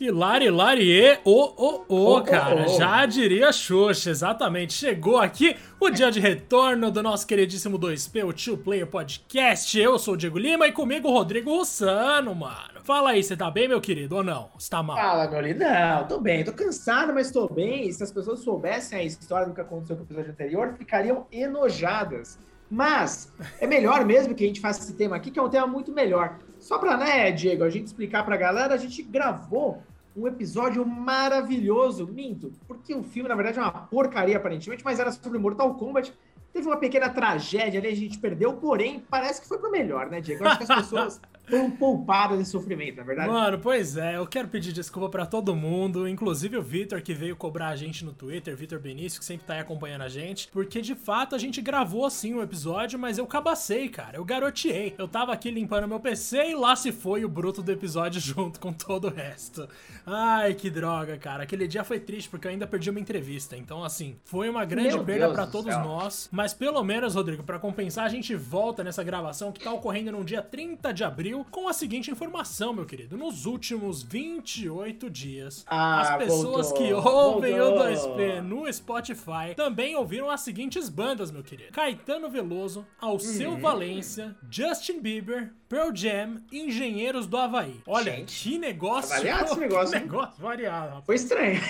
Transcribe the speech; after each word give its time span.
Hilari, 0.00 0.46
Hilarie, 0.46 1.18
ô, 1.26 1.84
ô, 1.86 2.16
ô, 2.16 2.22
cara, 2.22 2.66
já 2.68 3.04
diria 3.04 3.52
Xoxa, 3.52 4.08
exatamente. 4.08 4.72
Chegou 4.72 5.18
aqui 5.18 5.54
o 5.78 5.90
dia 5.90 6.10
de 6.10 6.18
retorno 6.18 6.90
do 6.90 7.02
nosso 7.02 7.26
queridíssimo 7.26 7.78
2P, 7.78 8.26
o 8.26 8.32
Two 8.32 8.56
Player 8.56 8.86
Podcast. 8.86 9.78
Eu 9.78 9.98
sou 9.98 10.14
o 10.14 10.16
Diego 10.16 10.38
Lima 10.38 10.66
e 10.66 10.72
comigo 10.72 11.06
o 11.06 11.12
Rodrigo 11.12 11.54
Russano, 11.54 12.34
mano. 12.34 12.80
Fala 12.82 13.10
aí, 13.10 13.22
você 13.22 13.36
tá 13.36 13.50
bem, 13.50 13.68
meu 13.68 13.78
querido, 13.78 14.16
ou 14.16 14.24
não? 14.24 14.48
Você 14.58 14.70
tá 14.70 14.82
mal? 14.82 14.96
Fala, 14.96 15.30
meu 15.30 15.40
lindo. 15.42 15.58
Não, 15.58 16.08
tô 16.08 16.18
bem. 16.18 16.44
Tô 16.44 16.52
cansado, 16.54 17.12
mas 17.12 17.30
tô 17.30 17.46
bem. 17.46 17.86
E 17.86 17.92
se 17.92 18.02
as 18.02 18.10
pessoas 18.10 18.40
soubessem 18.40 18.98
a 18.98 19.04
história 19.04 19.48
do 19.48 19.54
que 19.54 19.60
aconteceu 19.60 19.96
no 19.96 20.02
episódio 20.04 20.30
anterior, 20.30 20.74
ficariam 20.78 21.26
enojadas. 21.30 22.38
Mas 22.70 23.30
é 23.60 23.66
melhor 23.66 24.06
mesmo 24.06 24.34
que 24.34 24.44
a 24.44 24.46
gente 24.46 24.62
faça 24.62 24.80
esse 24.80 24.94
tema 24.94 25.16
aqui, 25.16 25.30
que 25.30 25.38
é 25.38 25.42
um 25.42 25.50
tema 25.50 25.66
muito 25.66 25.92
melhor. 25.92 26.38
Só 26.58 26.78
para, 26.78 26.96
né, 26.96 27.30
Diego, 27.32 27.64
a 27.64 27.70
gente 27.70 27.86
explicar 27.86 28.24
para 28.24 28.36
a 28.36 28.38
galera, 28.38 28.72
a 28.72 28.78
gente 28.78 29.02
gravou 29.02 29.82
um 30.16 30.26
episódio 30.26 30.84
maravilhoso, 30.84 32.06
minto, 32.06 32.52
porque 32.66 32.94
o 32.94 33.02
filme, 33.02 33.28
na 33.28 33.34
verdade, 33.34 33.58
é 33.58 33.62
uma 33.62 33.70
porcaria, 33.70 34.36
aparentemente, 34.36 34.84
mas 34.84 34.98
era 34.98 35.12
sobre 35.12 35.38
Mortal 35.38 35.74
Kombat. 35.74 36.12
Teve 36.52 36.66
uma 36.66 36.76
pequena 36.76 37.08
tragédia 37.08 37.78
ali, 37.78 37.88
a 37.88 37.94
gente 37.94 38.18
perdeu, 38.18 38.54
porém, 38.54 39.04
parece 39.08 39.40
que 39.40 39.46
foi 39.46 39.58
pro 39.58 39.70
melhor, 39.70 40.10
né, 40.10 40.20
Diego? 40.20 40.44
Acho 40.44 40.58
que 40.58 40.72
as 40.72 40.80
pessoas 40.80 41.20
foram 41.50 41.70
poupadas 41.70 42.38
de 42.38 42.44
sofrimento, 42.46 42.96
na 42.96 43.02
é 43.02 43.04
verdade. 43.04 43.28
Mano, 43.28 43.58
pois 43.58 43.96
é, 43.96 44.16
eu 44.16 44.26
quero 44.26 44.48
pedir 44.48 44.72
desculpa 44.72 45.08
para 45.08 45.26
todo 45.26 45.54
mundo, 45.54 46.08
inclusive 46.08 46.56
o 46.56 46.62
Vitor, 46.62 47.02
que 47.02 47.12
veio 47.12 47.36
cobrar 47.36 47.68
a 47.68 47.76
gente 47.76 48.04
no 48.04 48.12
Twitter, 48.12 48.56
Vitor 48.56 48.78
Benício, 48.78 49.18
que 49.18 49.24
sempre 49.24 49.46
tá 49.46 49.54
aí 49.54 49.60
acompanhando 49.60 50.02
a 50.02 50.08
gente, 50.08 50.48
porque 50.48 50.80
de 50.80 50.94
fato 50.94 51.34
a 51.34 51.38
gente 51.38 51.60
gravou 51.60 52.06
assim 52.06 52.34
um 52.34 52.42
episódio, 52.42 52.98
mas 52.98 53.18
eu 53.18 53.26
cabacei, 53.26 53.88
cara, 53.88 54.16
eu 54.16 54.24
garoteei. 54.24 54.94
Eu 54.96 55.08
tava 55.08 55.32
aqui 55.32 55.50
limpando 55.50 55.88
meu 55.88 56.00
PC 56.00 56.50
e 56.50 56.54
lá 56.54 56.76
se 56.76 56.92
foi 56.92 57.24
o 57.24 57.28
bruto 57.28 57.62
do 57.62 57.72
episódio 57.72 58.20
junto 58.20 58.60
com 58.60 58.72
todo 58.72 59.08
o 59.08 59.10
resto. 59.10 59.68
Ai, 60.06 60.54
que 60.54 60.70
droga, 60.70 61.18
cara. 61.18 61.42
Aquele 61.42 61.66
dia 61.66 61.84
foi 61.84 61.98
triste 62.00 62.30
porque 62.30 62.46
eu 62.46 62.52
ainda 62.52 62.66
perdi 62.66 62.90
uma 62.90 63.00
entrevista, 63.00 63.56
então 63.56 63.84
assim, 63.84 64.16
foi 64.24 64.48
uma 64.48 64.64
grande 64.64 64.94
meu 64.94 65.04
perda 65.04 65.30
para 65.30 65.46
todos 65.46 65.72
céu. 65.72 65.84
nós, 65.84 66.28
mas 66.30 66.54
pelo 66.54 66.82
menos, 66.84 67.14
Rodrigo, 67.14 67.42
para 67.42 67.58
compensar, 67.58 68.04
a 68.04 68.08
gente 68.08 68.34
volta 68.34 68.84
nessa 68.84 69.02
gravação 69.02 69.52
que 69.52 69.62
tá 69.62 69.72
ocorrendo 69.72 70.12
no 70.12 70.24
dia 70.24 70.42
30 70.42 70.92
de 70.92 71.04
abril 71.04 71.39
com 71.44 71.68
a 71.68 71.72
seguinte 71.72 72.10
informação, 72.10 72.72
meu 72.72 72.84
querido. 72.84 73.16
Nos 73.16 73.46
últimos 73.46 74.02
28 74.02 75.10
dias, 75.10 75.64
ah, 75.68 76.00
as 76.00 76.24
pessoas 76.24 76.68
voltou, 76.68 76.86
que 76.86 76.92
ouvem 76.92 77.58
voltou. 77.58 77.86
o 77.86 77.90
2P 77.90 78.40
no 78.40 78.72
Spotify 78.72 79.54
também 79.56 79.96
ouviram 79.96 80.30
as 80.30 80.40
seguintes 80.40 80.88
bandas, 80.88 81.30
meu 81.30 81.42
querido: 81.42 81.72
Caetano 81.72 82.30
Veloso, 82.30 82.86
Alceu 83.00 83.52
uhum. 83.52 83.60
Valência, 83.60 84.36
Justin 84.50 85.00
Bieber, 85.00 85.52
Pearl 85.70 85.94
Jam, 85.94 86.42
Engenheiros 86.50 87.28
do 87.28 87.36
Havaí. 87.36 87.80
Olha, 87.86 88.16
Gente, 88.16 88.42
que 88.42 88.58
negócio. 88.58 89.08
Variado 89.10 89.44
esse 89.44 89.54
negócio. 89.60 89.92
Que 89.92 90.04
negócio 90.04 90.34
variado. 90.42 90.86
Rapaz. 90.88 91.04
Foi 91.06 91.14
estranho. 91.14 91.60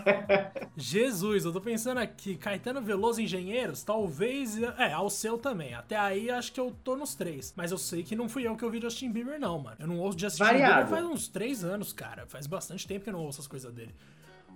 Jesus, 0.76 1.46
eu 1.46 1.52
tô 1.52 1.58
pensando 1.58 1.96
aqui, 1.96 2.36
Caetano 2.36 2.82
Veloso 2.82 3.22
Engenheiros, 3.22 3.82
talvez. 3.82 4.60
É, 4.78 4.92
Alceu 4.92 5.38
também. 5.38 5.72
Até 5.72 5.96
aí 5.96 6.30
acho 6.30 6.52
que 6.52 6.60
eu 6.60 6.76
tô 6.84 6.94
nos 6.94 7.14
três. 7.14 7.54
Mas 7.56 7.72
eu 7.72 7.78
sei 7.78 8.02
que 8.02 8.14
não 8.14 8.28
fui 8.28 8.46
eu 8.46 8.54
que 8.54 8.66
ouvi 8.66 8.78
Justin 8.82 9.10
Bieber, 9.10 9.40
não, 9.40 9.58
mano. 9.58 9.76
Eu 9.80 9.86
não 9.86 9.98
ouço 9.98 10.18
Justin 10.18 10.44
Variado. 10.44 10.84
Bieber 10.84 10.88
faz 10.90 11.04
uns 11.06 11.26
três 11.26 11.64
anos, 11.64 11.90
cara. 11.90 12.26
Faz 12.26 12.46
bastante 12.46 12.86
tempo 12.86 13.02
que 13.04 13.08
eu 13.08 13.14
não 13.14 13.20
ouço 13.24 13.40
as 13.40 13.46
coisas 13.46 13.72
dele. 13.72 13.94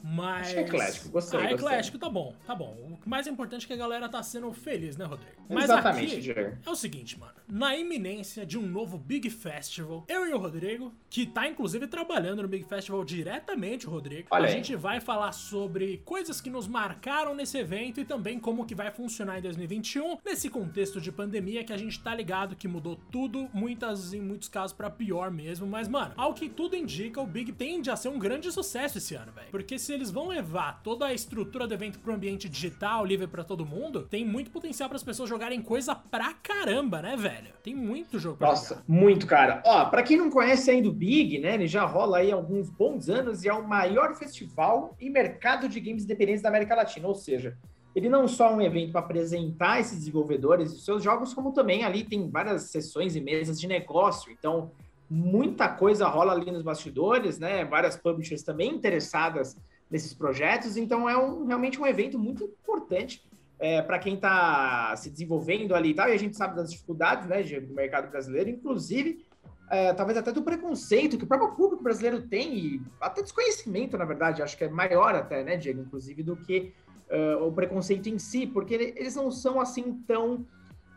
Mas. 0.03 0.49
Achei 0.49 0.61
eclético, 0.61 1.09
gostei. 1.11 1.41
Ah, 1.41 1.53
eclético, 1.53 1.99
tá 1.99 2.09
bom, 2.09 2.35
tá 2.47 2.55
bom. 2.55 2.99
O 3.05 3.09
mais 3.09 3.27
importante 3.27 3.65
é 3.65 3.67
que 3.67 3.73
a 3.73 3.77
galera 3.77 4.09
tá 4.09 4.23
sendo 4.23 4.53
feliz, 4.53 4.97
né, 4.97 5.05
Rodrigo? 5.05 5.33
Mas 5.49 5.65
Exatamente, 5.65 6.31
aqui 6.31 6.41
é 6.65 6.71
o 6.71 6.75
seguinte, 6.75 7.19
mano. 7.19 7.33
Na 7.49 7.77
iminência 7.77 8.45
de 8.45 8.59
um 8.59 8.67
novo 8.67 8.99
Big 8.99 9.31
Festival, 9.31 10.05
eu 10.09 10.27
e 10.27 10.33
o 10.33 10.39
Rodrigo, 10.39 10.93
que 11.09 11.27
tá 11.27 11.47
inclusive 11.49 11.87
trabalhando 11.87 12.43
no 12.43 12.49
Big 12.49 12.65
Festival 12.65 13.05
diretamente, 13.05 13.87
Rodrigo, 13.87 14.29
Olha 14.31 14.45
a 14.45 14.47
aí. 14.49 14.53
gente 14.53 14.75
vai 14.75 15.01
falar 15.01 15.33
sobre 15.33 16.03
coisas 16.05 16.41
que 16.41 16.51
nos 16.51 16.67
marcaram 16.67 17.35
nesse 17.35 17.59
evento 17.59 18.01
e 18.01 18.05
também 18.05 18.39
como 18.39 18.67
que 18.67 18.75
vai 18.75 18.91
funcionar 18.91 19.39
em 19.39 19.43
2021, 19.43 20.19
nesse 20.25 20.49
contexto 20.51 21.01
de 21.01 21.13
pandemia 21.13 21.65
que 21.65 21.73
a 21.73 21.77
gente 21.77 22.01
tá 22.01 22.15
ligado 22.15 22.57
que 22.57 22.67
mudou 22.67 22.97
tudo, 23.11 23.49
muitas 23.53 24.13
em 24.13 24.21
muitos 24.21 24.49
casos 24.49 24.77
para 24.77 24.91
pior 24.91 25.31
mesmo, 25.31 25.67
mas 25.67 25.89
mano, 25.89 26.15
ao 26.17 26.35
que 26.35 26.49
tudo 26.49 26.75
indica, 26.77 27.21
o 27.21 27.27
Big 27.27 27.53
tende 27.53 27.91
a 27.91 27.97
ser 27.97 28.09
um 28.09 28.19
grande 28.19 28.51
sucesso 28.51 28.99
esse 28.99 29.15
ano, 29.15 29.33
velho. 29.33 29.49
Porque 29.51 29.79
se 29.87 29.93
eles 29.93 30.11
vão 30.11 30.27
levar 30.27 30.83
toda 30.83 31.07
a 31.07 31.15
estrutura 31.15 31.65
do 31.65 31.73
evento 31.73 32.01
pro 32.01 32.13
ambiente 32.13 32.49
digital, 32.49 33.05
livre 33.05 33.29
para 33.29 33.45
todo 33.45 33.65
mundo, 33.65 34.03
tem 34.03 34.25
muito 34.25 34.51
potencial 34.51 34.89
para 34.89 34.97
as 34.97 35.05
pessoas 35.05 35.29
jogarem 35.29 35.63
coisa 35.63 35.95
pra 35.95 36.35
caramba, 36.35 37.01
né, 37.01 37.17
velho? 37.17 37.53
Tem 37.63 37.73
muito 37.73 38.19
jogo 38.19 38.37
pra 38.37 38.49
Nossa, 38.49 38.75
jogar. 38.75 38.85
muito, 38.89 39.27
cara. 39.29 39.63
Ó, 39.65 39.85
pra 39.85 40.03
quem 40.03 40.17
não 40.17 40.29
conhece 40.29 40.73
ainda 40.73 40.89
o 40.89 40.93
Big, 40.93 41.39
né, 41.39 41.55
ele 41.55 41.69
já 41.69 41.85
rola 41.85 42.19
aí 42.19 42.33
há 42.33 42.35
alguns 42.35 42.69
bons 42.69 43.09
anos 43.09 43.45
e 43.45 43.49
é 43.49 43.55
o 43.55 43.67
maior 43.67 44.17
festival 44.17 44.97
e 45.01 45.09
mercado 45.09 45.69
de 45.69 45.79
games 45.79 46.03
independentes 46.03 46.43
da 46.43 46.49
América 46.49 46.75
Latina, 46.75 47.07
ou 47.07 47.15
seja, 47.15 47.57
ele 47.95 48.09
não 48.09 48.27
só 48.27 48.51
é 48.51 48.55
um 48.55 48.61
evento 48.61 48.91
para 48.91 49.03
apresentar 49.03 49.79
esses 49.79 49.99
desenvolvedores 49.99 50.73
e 50.73 50.81
seus 50.81 51.01
jogos, 51.01 51.33
como 51.33 51.53
também 51.53 51.85
ali 51.85 52.03
tem 52.03 52.29
várias 52.29 52.65
sessões 52.65 53.15
e 53.15 53.21
mesas 53.21 53.59
de 53.61 53.69
negócio. 53.69 54.33
Então, 54.33 54.73
muita 55.09 55.69
coisa 55.69 56.09
rola 56.09 56.33
ali 56.33 56.51
nos 56.51 56.63
bastidores, 56.63 57.39
né? 57.39 57.65
Várias 57.65 57.97
publishers 57.97 58.43
também 58.43 58.75
interessadas 58.75 59.57
nesses 59.91 60.13
projetos. 60.13 60.77
Então 60.77 61.09
é 61.09 61.17
um, 61.17 61.47
realmente 61.47 61.81
um 61.81 61.87
evento 61.87 62.19
muito 62.19 62.45
importante 62.45 63.23
é, 63.59 63.81
para 63.83 63.99
quem 63.99 64.15
está 64.15 64.95
se 64.97 65.11
desenvolvendo 65.11 65.75
ali 65.75 65.91
e 65.91 65.95
tal. 65.95 66.09
E 66.09 66.13
a 66.13 66.19
gente 66.19 66.37
sabe 66.37 66.57
das 66.57 66.71
dificuldades 66.71 67.27
né, 67.29 67.43
do 67.61 67.75
mercado 67.75 68.11
brasileiro, 68.11 68.51
inclusive 68.51 69.25
é, 69.69 69.93
talvez 69.93 70.17
até 70.17 70.33
do 70.33 70.43
preconceito 70.43 71.19
que 71.19 71.25
o 71.25 71.27
próprio 71.27 71.53
público 71.53 71.83
brasileiro 71.83 72.23
tem, 72.23 72.57
e 72.57 72.83
até 73.01 73.23
desconhecimento, 73.23 73.99
na 73.99 74.05
verdade, 74.05 74.43
acho 74.43 74.57
que 74.57 74.65
é 74.65 74.69
maior 74.69 75.15
até, 75.15 75.43
né, 75.43 75.57
Diego, 75.57 75.81
inclusive, 75.81 76.23
do 76.23 76.37
que 76.37 76.73
uh, 77.11 77.45
o 77.45 77.53
preconceito 77.53 78.09
em 78.09 78.19
si, 78.19 78.47
porque 78.47 78.75
eles 78.75 79.17
não 79.17 79.31
são 79.31 79.61
assim 79.61 79.93
tão 80.07 80.47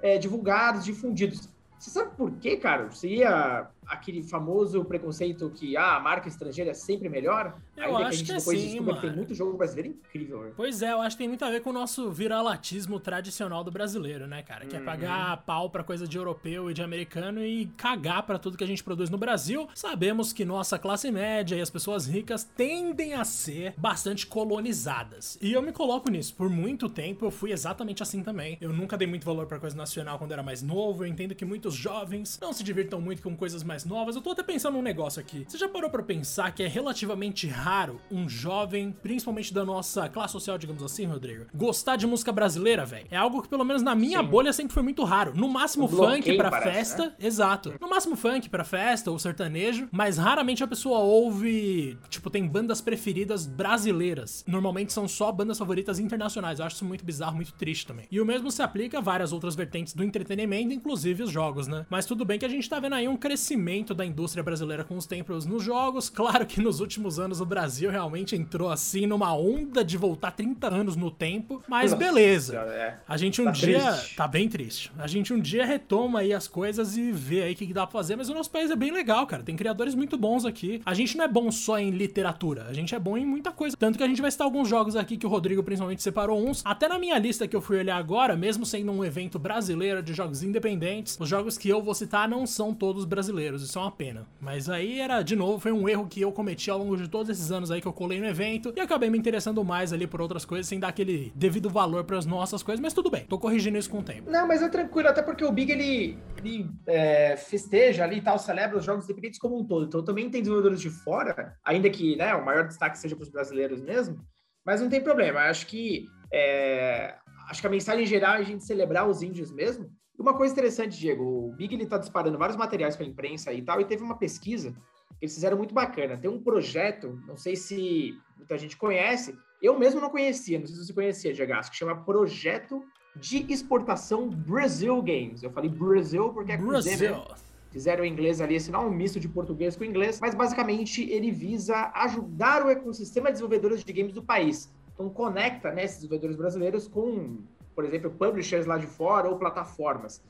é, 0.02 0.18
divulgados, 0.18 0.86
difundidos. 0.86 1.50
Você 1.80 1.90
sabe 1.90 2.16
por 2.16 2.32
quê, 2.34 2.58
cara? 2.58 2.92
Seria 2.92 3.70
aquele 3.90 4.22
famoso 4.22 4.86
preconceito 4.86 5.50
que 5.50 5.76
ah, 5.76 5.96
a 5.96 6.00
marca 6.00 6.28
estrangeira 6.28 6.72
é 6.72 6.74
sempre 6.74 7.10
melhor? 7.10 7.58
Eu 7.76 7.98
acho 7.98 7.98
que 7.98 8.04
a 8.04 8.12
gente 8.12 8.26
que 8.26 8.38
depois 8.38 8.60
sim, 8.60 8.70
descobre 8.70 8.94
que 8.94 9.02
tem 9.02 9.16
muito 9.16 9.34
jogo 9.34 9.58
brasileiro 9.58 9.90
incrível. 9.90 10.54
Pois 10.56 10.82
é, 10.82 10.92
eu 10.92 11.02
acho 11.02 11.16
que 11.16 11.24
tem 11.24 11.28
muito 11.28 11.44
a 11.44 11.50
ver 11.50 11.62
com 11.62 11.72
o 11.72 11.74
nosso 11.74 12.12
viralatismo 12.12 13.00
tradicional 13.00 13.64
do 13.64 13.72
brasileiro, 13.72 14.28
né, 14.28 14.44
cara? 14.44 14.66
Que 14.66 14.76
uhum. 14.76 14.82
é 14.82 14.86
pagar 14.86 15.38
pau 15.46 15.70
pra 15.70 15.84
coisa 15.84 16.08
de 16.08 16.18
europeu 16.18 16.70
e 16.70 16.74
de 16.74 16.84
americano 16.84 17.44
e 17.44 17.66
cagar 17.78 18.24
para 18.24 18.38
tudo 18.38 18.58
que 18.58 18.64
a 18.64 18.68
gente 18.68 18.84
produz 18.84 19.10
no 19.10 19.18
Brasil. 19.18 19.68
Sabemos 19.74 20.32
que 20.32 20.46
nossa 20.46 20.78
classe 20.78 21.10
média 21.12 21.56
e 21.56 21.62
as 21.62 21.70
pessoas 21.70 22.06
ricas 22.06 22.44
tendem 22.44 23.14
a 23.14 23.26
ser 23.26 23.74
bastante 23.78 24.28
colonizadas. 24.28 25.38
E 25.42 25.52
eu 25.52 25.62
me 25.62 25.72
coloco 25.72 26.10
nisso. 26.10 26.36
Por 26.36 26.50
muito 26.50 26.90
tempo 26.90 27.26
eu 27.26 27.32
fui 27.32 27.52
exatamente 27.52 28.04
assim 28.04 28.22
também. 28.22 28.58
Eu 28.62 28.72
nunca 28.72 28.98
dei 28.98 29.08
muito 29.08 29.26
valor 29.26 29.48
para 29.48 29.60
coisa 29.60 29.76
nacional 29.76 30.18
quando 30.20 30.32
era 30.32 30.44
mais 30.44 30.62
novo. 30.62 31.04
Eu 31.04 31.08
entendo 31.08 31.34
que 31.34 31.46
muitos 31.46 31.74
jovens 31.74 32.38
não 32.42 32.54
se 32.54 32.64
divirtam 32.64 33.02
muito 33.02 33.22
com 33.22 33.36
coisas 33.36 33.64
mais 33.64 33.79
mais 33.80 33.86
novas, 33.86 34.16
eu 34.16 34.22
tô 34.22 34.32
até 34.32 34.44
pensando 34.44 34.74
num 34.74 34.82
negócio 34.82 35.22
aqui. 35.22 35.46
Você 35.48 35.58
já 35.58 35.70
parou 35.70 35.90
para 35.90 36.04
pensar 36.04 36.52
que 36.52 36.64
é 36.64 36.68
relativamente 36.68 37.48
raro 37.48 38.02
um 38.12 38.28
jovem, 38.28 38.92
principalmente 38.92 39.54
da 39.54 39.64
nossa 39.64 40.10
classe 40.10 40.34
social, 40.34 40.58
digamos 40.58 40.84
assim, 40.84 41.06
Rodrigo, 41.06 41.46
gostar 41.54 41.96
de 41.96 42.06
música 42.06 42.32
brasileira, 42.32 42.86
velho? 42.86 43.08
É 43.10 43.16
algo 43.16 43.42
que 43.42 43.48
pelo 43.48 43.64
menos 43.64 43.82
na 43.82 43.96
minha 43.96 44.20
Sim. 44.20 44.26
bolha 44.26 44.52
sempre 44.52 44.74
foi 44.74 44.84
muito 44.84 45.04
raro. 45.04 45.34
No 45.36 45.48
máximo 45.48 45.88
funk 45.88 46.36
para 46.36 46.62
festa, 46.62 47.06
né? 47.06 47.14
exato. 47.20 47.74
No 47.80 47.90
máximo 47.90 48.16
funk 48.16 48.50
para 48.50 48.64
festa 48.64 49.12
ou 49.12 49.20
sertanejo, 49.20 49.88
mas 49.92 50.18
raramente 50.18 50.64
a 50.64 50.68
pessoa 50.68 51.00
ouve, 51.00 51.98
tipo, 52.10 52.30
tem 52.30 52.46
bandas 52.46 52.82
preferidas 52.82 53.46
brasileiras. 53.46 54.44
Normalmente 54.48 54.92
são 54.92 55.08
só 55.08 55.32
bandas 55.32 55.58
favoritas 55.58 56.00
internacionais. 56.00 56.60
Eu 56.60 56.66
acho 56.66 56.76
isso 56.76 56.86
muito 56.86 57.06
bizarro, 57.06 57.36
muito 57.36 57.54
triste 57.54 57.88
também. 57.88 58.06
E 58.12 58.20
o 58.20 58.26
mesmo 58.26 58.52
se 58.52 58.62
aplica 58.62 58.98
a 58.98 59.02
várias 59.02 59.32
outras 59.32 59.56
vertentes 59.56 59.94
do 59.94 60.04
entretenimento, 60.04 60.74
inclusive 60.74 61.24
os 61.24 61.32
jogos, 61.32 61.68
né? 61.68 61.86
Mas 61.90 62.06
tudo 62.06 62.26
bem 62.26 62.38
que 62.38 62.46
a 62.46 62.50
gente 62.50 62.70
tá 62.70 62.80
vendo 62.80 62.96
aí 62.96 63.08
um 63.08 63.16
crescimento 63.16 63.69
crescimento 63.70 63.94
da 63.94 64.06
indústria 64.06 64.44
brasileira 64.44 64.84
com 64.84 64.98
os 64.98 65.06
tempos 65.06 65.46
nos 65.46 65.64
jogos. 65.64 66.10
Claro 66.20 66.46
que 66.46 66.60
nos 66.62 66.80
últimos 66.80 67.18
anos 67.18 67.40
o 67.40 67.46
Brasil 67.46 67.90
realmente 67.90 68.36
entrou 68.36 68.70
assim 68.70 69.06
numa 69.06 69.34
onda 69.34 69.84
de 69.86 69.98
voltar 69.98 70.32
30 70.32 70.68
anos 70.68 70.96
no 70.96 71.10
tempo, 71.10 71.64
mas 71.68 71.92
Nossa, 71.92 72.04
beleza. 72.04 72.58
É. 72.58 72.98
A 73.08 73.16
gente 73.16 73.42
um 73.42 73.46
tá 73.46 73.52
dia 73.52 73.80
triste. 73.80 74.16
tá 74.16 74.28
bem 74.28 74.50
triste. 74.50 74.92
A 74.98 75.08
gente 75.08 75.34
um 75.34 75.40
dia 75.40 75.66
retoma 75.66 76.20
aí 76.20 76.34
as 76.34 76.48
coisas 76.48 76.98
e 76.98 77.12
vê 77.12 77.44
aí 77.44 77.54
o 77.54 77.56
que 77.56 77.74
dá 77.74 77.88
pra 77.88 77.94
fazer, 77.94 78.16
mas 78.16 78.28
o 78.28 78.34
nosso 78.34 78.52
país 78.52 78.70
é 78.70 78.76
bem 78.76 78.92
legal, 78.92 79.26
cara. 79.26 79.44
Tem 79.44 79.56
criadores 79.56 79.96
muito 79.96 80.18
bons 80.18 80.46
aqui. 80.46 80.82
A 80.86 80.94
gente 80.94 81.16
não 81.16 81.24
é 81.24 81.28
bom 81.28 81.52
só 81.52 81.80
em 81.80 81.92
literatura, 81.92 82.66
a 82.68 82.74
gente 82.74 82.94
é 82.94 83.00
bom 83.00 83.18
em 83.18 83.26
muita 83.26 83.52
coisa. 83.52 83.78
Tanto 83.78 83.98
que 83.98 84.04
a 84.04 84.08
gente 84.08 84.22
vai 84.22 84.30
citar 84.30 84.46
alguns 84.46 84.68
jogos 84.68 84.96
aqui 84.96 85.16
que 85.16 85.26
o 85.26 85.30
Rodrigo 85.30 85.64
principalmente 85.64 86.04
separou 86.04 86.46
uns. 86.46 86.62
Até 86.66 86.88
na 86.88 87.00
minha 87.00 87.18
lista 87.18 87.48
que 87.48 87.56
eu 87.56 87.62
fui 87.62 87.78
olhar 87.78 87.98
agora, 87.98 88.36
mesmo 88.36 88.66
sendo 88.66 88.92
um 88.92 89.06
evento 89.06 89.40
brasileiro 89.40 90.04
de 90.04 90.14
jogos 90.14 90.44
independentes, 90.44 91.18
os 91.20 91.30
jogos 91.30 91.58
que 91.58 91.70
eu 91.70 91.82
vou 91.82 91.96
citar 91.96 92.28
não 92.28 92.46
são 92.46 92.74
todos 92.74 93.06
brasileiros. 93.06 93.59
Brasileiros, 93.60 93.64
isso 93.64 93.78
é 93.78 93.82
uma 93.82 93.92
pena. 93.92 94.28
Mas 94.40 94.70
aí 94.70 95.00
era, 95.00 95.22
de 95.22 95.36
novo, 95.36 95.60
foi 95.60 95.72
um 95.72 95.88
erro 95.88 96.08
que 96.08 96.22
eu 96.22 96.32
cometi 96.32 96.70
ao 96.70 96.80
longo 96.80 96.96
de 96.96 97.08
todos 97.08 97.30
esses 97.30 97.52
anos 97.52 97.70
aí 97.70 97.82
que 97.82 97.88
eu 97.88 97.94
colei 97.94 98.20
no 98.20 98.26
evento 98.26 98.74
e 98.76 98.80
acabei 98.80 99.10
me 99.10 99.18
interessando 99.18 99.64
mais 99.64 99.92
ali 99.92 100.08
por 100.08 100.22
outras 100.22 100.46
coisas 100.46 100.68
sem 100.68 100.80
dar 100.80 100.90
aquele 100.90 101.32
devido 101.36 101.70
valor 101.70 102.04
para 102.04 102.18
as 102.18 102.26
nossas 102.26 102.64
coisas, 102.64 102.80
mas 102.80 102.94
tudo 102.94 103.10
bem, 103.10 103.26
tô 103.26 103.38
corrigindo 103.38 103.78
isso 103.78 103.90
com 103.90 104.00
o 104.00 104.04
tempo. 104.04 104.30
Não, 104.30 104.48
mas 104.48 104.62
é 104.62 104.70
tranquilo, 104.70 105.10
até 105.10 105.22
porque 105.22 105.44
o 105.44 105.52
Big 105.52 105.72
ele, 105.72 106.18
ele 106.38 106.70
é, 106.88 107.36
festeja 107.36 108.04
ali 108.04 108.18
e 108.18 108.22
tal, 108.22 108.40
celebra 108.40 108.78
os 108.78 108.86
jogos 108.86 109.06
independentes 109.06 109.40
como 109.40 109.60
um 109.60 109.66
todo. 109.66 109.86
Então 109.86 110.04
também 110.04 110.30
tem 110.30 110.42
desenvolvedores 110.42 110.82
de 110.82 110.90
fora, 110.90 111.56
ainda 111.64 111.90
que 111.90 112.16
né, 112.16 112.34
o 112.36 112.46
maior 112.46 112.68
destaque 112.68 112.98
seja 112.98 113.16
para 113.16 113.24
os 113.24 113.30
brasileiros 113.30 113.82
mesmo, 113.82 114.20
mas 114.66 114.82
não 114.82 114.90
tem 114.90 115.02
problema. 115.02 115.42
Acho 115.42 115.68
que 115.68 116.06
é, 116.32 117.16
acho 117.50 117.62
que 117.62 117.68
a 117.68 117.72
mensagem 117.72 118.06
geral 118.06 118.36
é 118.36 118.40
a 118.40 118.44
gente 118.44 118.64
celebrar 118.64 119.08
os 119.08 119.22
índios 119.22 119.52
mesmo. 119.52 119.90
Uma 120.20 120.34
coisa 120.34 120.52
interessante, 120.52 121.00
Diego, 121.00 121.24
o 121.24 121.54
Big 121.54 121.74
ele 121.74 121.84
está 121.84 121.98
disparando 121.98 122.38
vários 122.38 122.58
materiais 122.58 122.96
para 122.96 123.06
a 123.06 123.10
imprensa 123.10 123.54
e 123.54 123.62
tal, 123.62 123.80
e 123.80 123.86
teve 123.86 124.04
uma 124.04 124.18
pesquisa 124.18 124.72
que 125.18 125.26
eles 125.26 125.34
fizeram 125.34 125.58
muito 125.58 125.74
bacana. 125.74 126.18
Tem 126.18 126.30
um 126.30 126.42
projeto, 126.42 127.18
não 127.26 127.38
sei 127.38 127.56
se 127.56 128.14
muita 128.38 128.58
gente 128.58 128.76
conhece, 128.76 129.34
eu 129.62 129.80
mesmo 129.80 130.02
não 130.02 130.10
conhecia, 130.10 130.60
não 130.60 130.68
sei 130.68 130.76
se 130.76 130.86
você 130.86 130.94
conhecia, 130.94 131.34
Diego, 131.34 131.54
que 131.70 131.76
chama 131.76 131.96
Projeto 132.04 132.84
de 133.16 133.46
Exportação 133.52 134.30
Brasil 134.30 135.02
Games. 135.02 135.42
Eu 135.42 135.52
falei 135.52 135.70
Brasil 135.70 136.30
porque 136.34 136.52
é 136.52 136.58
Brasil. 136.58 137.12
né? 137.12 137.24
Fizeram 137.72 138.04
em 138.04 138.12
inglês 138.12 138.42
ali, 138.42 138.56
esse 138.56 138.72
não 138.72 138.84
é 138.84 138.86
um 138.88 138.92
misto 138.92 139.20
de 139.20 139.30
português 139.30 139.76
com 139.76 139.84
inglês, 139.84 140.20
mas 140.20 140.34
basicamente 140.34 141.08
ele 141.10 141.32
visa 141.32 141.92
ajudar 141.94 142.66
o 142.66 142.70
ecossistema 142.70 143.28
de 143.28 143.34
desenvolvedores 143.34 143.84
de 143.84 143.94
games 143.94 144.14
do 144.14 144.24
país. 144.24 144.74
Então 144.94 145.08
conecta 145.10 145.72
né, 145.72 145.84
esses 145.84 145.98
desenvolvedores 145.98 146.36
brasileiros 146.36 146.88
com, 146.88 147.38
por 147.76 147.86
exemplo, 147.86 148.12
publishers 148.12 148.66
lá 148.66 148.78
de 148.78 148.88
fora 148.88 149.30
ou 149.30 149.38
plataformas. 149.38 150.24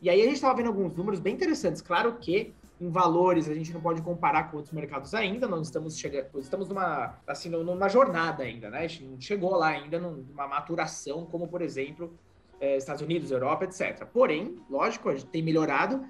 E 0.00 0.10
aí 0.10 0.20
a 0.20 0.24
gente 0.24 0.34
estava 0.34 0.54
vendo 0.54 0.66
alguns 0.66 0.94
números 0.96 1.20
bem 1.20 1.34
interessantes. 1.34 1.80
Claro 1.80 2.16
que 2.20 2.52
em 2.80 2.90
valores 2.90 3.48
a 3.48 3.54
gente 3.54 3.72
não 3.72 3.80
pode 3.80 4.02
comparar 4.02 4.50
com 4.50 4.56
outros 4.56 4.74
mercados 4.74 5.14
ainda, 5.14 5.46
nós 5.46 5.68
estamos 5.68 5.96
chegando, 5.96 6.26
estamos 6.40 6.68
numa 6.68 7.16
assim 7.26 7.48
numa 7.48 7.88
jornada 7.88 8.42
ainda, 8.42 8.68
né? 8.68 8.80
A 8.80 8.86
gente 8.88 9.04
não 9.04 9.20
chegou 9.20 9.54
lá 9.54 9.68
ainda 9.68 10.00
numa 10.00 10.48
maturação 10.48 11.24
como 11.26 11.46
por 11.46 11.62
exemplo 11.62 12.12
eh, 12.60 12.76
Estados 12.76 13.02
Unidos, 13.02 13.30
Europa, 13.30 13.64
etc. 13.64 14.04
Porém, 14.06 14.56
lógico, 14.68 15.08
a 15.08 15.14
gente 15.14 15.26
tem 15.26 15.42
melhorado. 15.42 16.04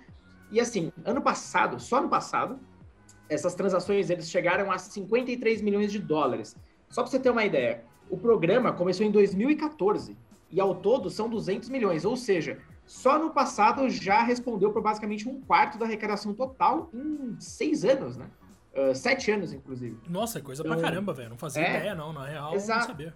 E 0.50 0.60
assim, 0.60 0.90
ano 1.04 1.20
passado, 1.20 1.78
só 1.78 1.98
ano 1.98 2.08
passado, 2.08 2.58
essas 3.28 3.54
transações 3.54 4.08
eles 4.08 4.30
chegaram 4.30 4.72
a 4.72 4.78
53 4.78 5.60
milhões 5.60 5.92
de 5.92 5.98
dólares. 5.98 6.56
Só 6.88 7.02
para 7.02 7.10
você 7.10 7.18
ter 7.18 7.30
uma 7.30 7.44
ideia, 7.44 7.84
o 8.08 8.16
programa 8.16 8.72
começou 8.72 9.04
em 9.04 9.10
2014 9.10 10.16
e 10.52 10.60
ao 10.60 10.74
todo 10.74 11.10
são 11.10 11.28
200 11.28 11.68
milhões, 11.70 12.04
ou 12.04 12.16
seja, 12.16 12.58
só 12.84 13.18
no 13.18 13.30
passado 13.30 13.88
já 13.88 14.22
respondeu 14.22 14.70
por 14.70 14.82
basicamente 14.82 15.28
um 15.28 15.40
quarto 15.40 15.78
da 15.78 15.86
arrecadação 15.86 16.34
total 16.34 16.90
em 16.92 17.36
seis 17.40 17.84
anos, 17.84 18.16
né? 18.16 18.28
Uh, 18.74 18.94
sete 18.94 19.30
anos, 19.30 19.52
inclusive. 19.52 19.96
Nossa, 20.08 20.38
é 20.38 20.42
coisa 20.42 20.62
então, 20.62 20.72
pra 20.72 20.82
caramba, 20.82 21.12
velho. 21.12 21.30
Não 21.30 21.38
fazia 21.38 21.62
é, 21.62 21.76
ideia, 21.78 21.94
não. 21.94 22.12
Na 22.12 22.26
real, 22.26 22.54
exato. 22.54 22.80
não 22.80 22.86
sabia. 22.86 23.14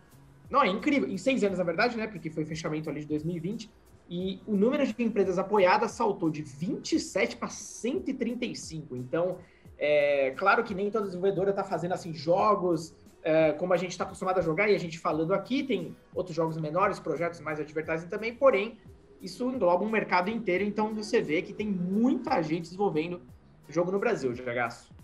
Não, 0.51 0.63
é 0.63 0.69
incrível. 0.69 1.09
Em 1.09 1.17
seis 1.17 1.43
anos, 1.43 1.59
na 1.59 1.65
verdade, 1.65 1.97
né? 1.97 2.07
Porque 2.07 2.31
foi 2.31 2.45
fechamento 2.45 2.89
ali 2.91 3.01
de 3.01 3.07
2020. 3.07 3.71
E 4.09 4.41
o 4.47 4.55
número 4.55 4.87
de 4.87 4.95
empresas 5.03 5.39
apoiadas 5.39 5.93
saltou 5.93 6.31
de 6.31 6.43
27 6.43 7.37
para 7.37 7.49
135. 7.49 8.97
Então, 8.97 9.39
é 9.79 10.33
claro 10.37 10.63
que 10.63 10.75
nem 10.75 10.91
toda 10.91 11.07
desenvolvedora 11.07 11.51
está 11.51 11.65
fazendo 11.65 11.93
assim 11.93 12.15
jogos 12.15 12.95
é, 13.27 13.53
como 13.55 13.75
a 13.75 13.77
gente 13.77 13.91
está 13.91 14.05
acostumado 14.05 14.39
a 14.39 14.41
jogar 14.41 14.71
e 14.71 14.75
a 14.77 14.79
gente 14.79 15.01
falando 15.01 15.35
aqui, 15.35 15.65
tem 15.65 15.97
outros 16.15 16.37
jogos 16.37 16.57
menores, 16.59 17.01
projetos 17.01 17.41
mais 17.41 17.59
advertising 17.59 18.07
também, 18.07 18.33
porém, 18.33 18.79
isso 19.21 19.51
engloba 19.51 19.85
um 19.85 19.91
mercado 19.91 20.31
inteiro, 20.31 20.63
então 20.63 20.95
você 20.95 21.21
vê 21.21 21.43
que 21.43 21.53
tem 21.53 21.67
muita 21.67 22.41
gente 22.41 22.63
desenvolvendo 22.63 23.21
jogo 23.69 23.91
no 23.91 23.99
Brasil, 23.99 24.33
Jagaço. 24.33 24.95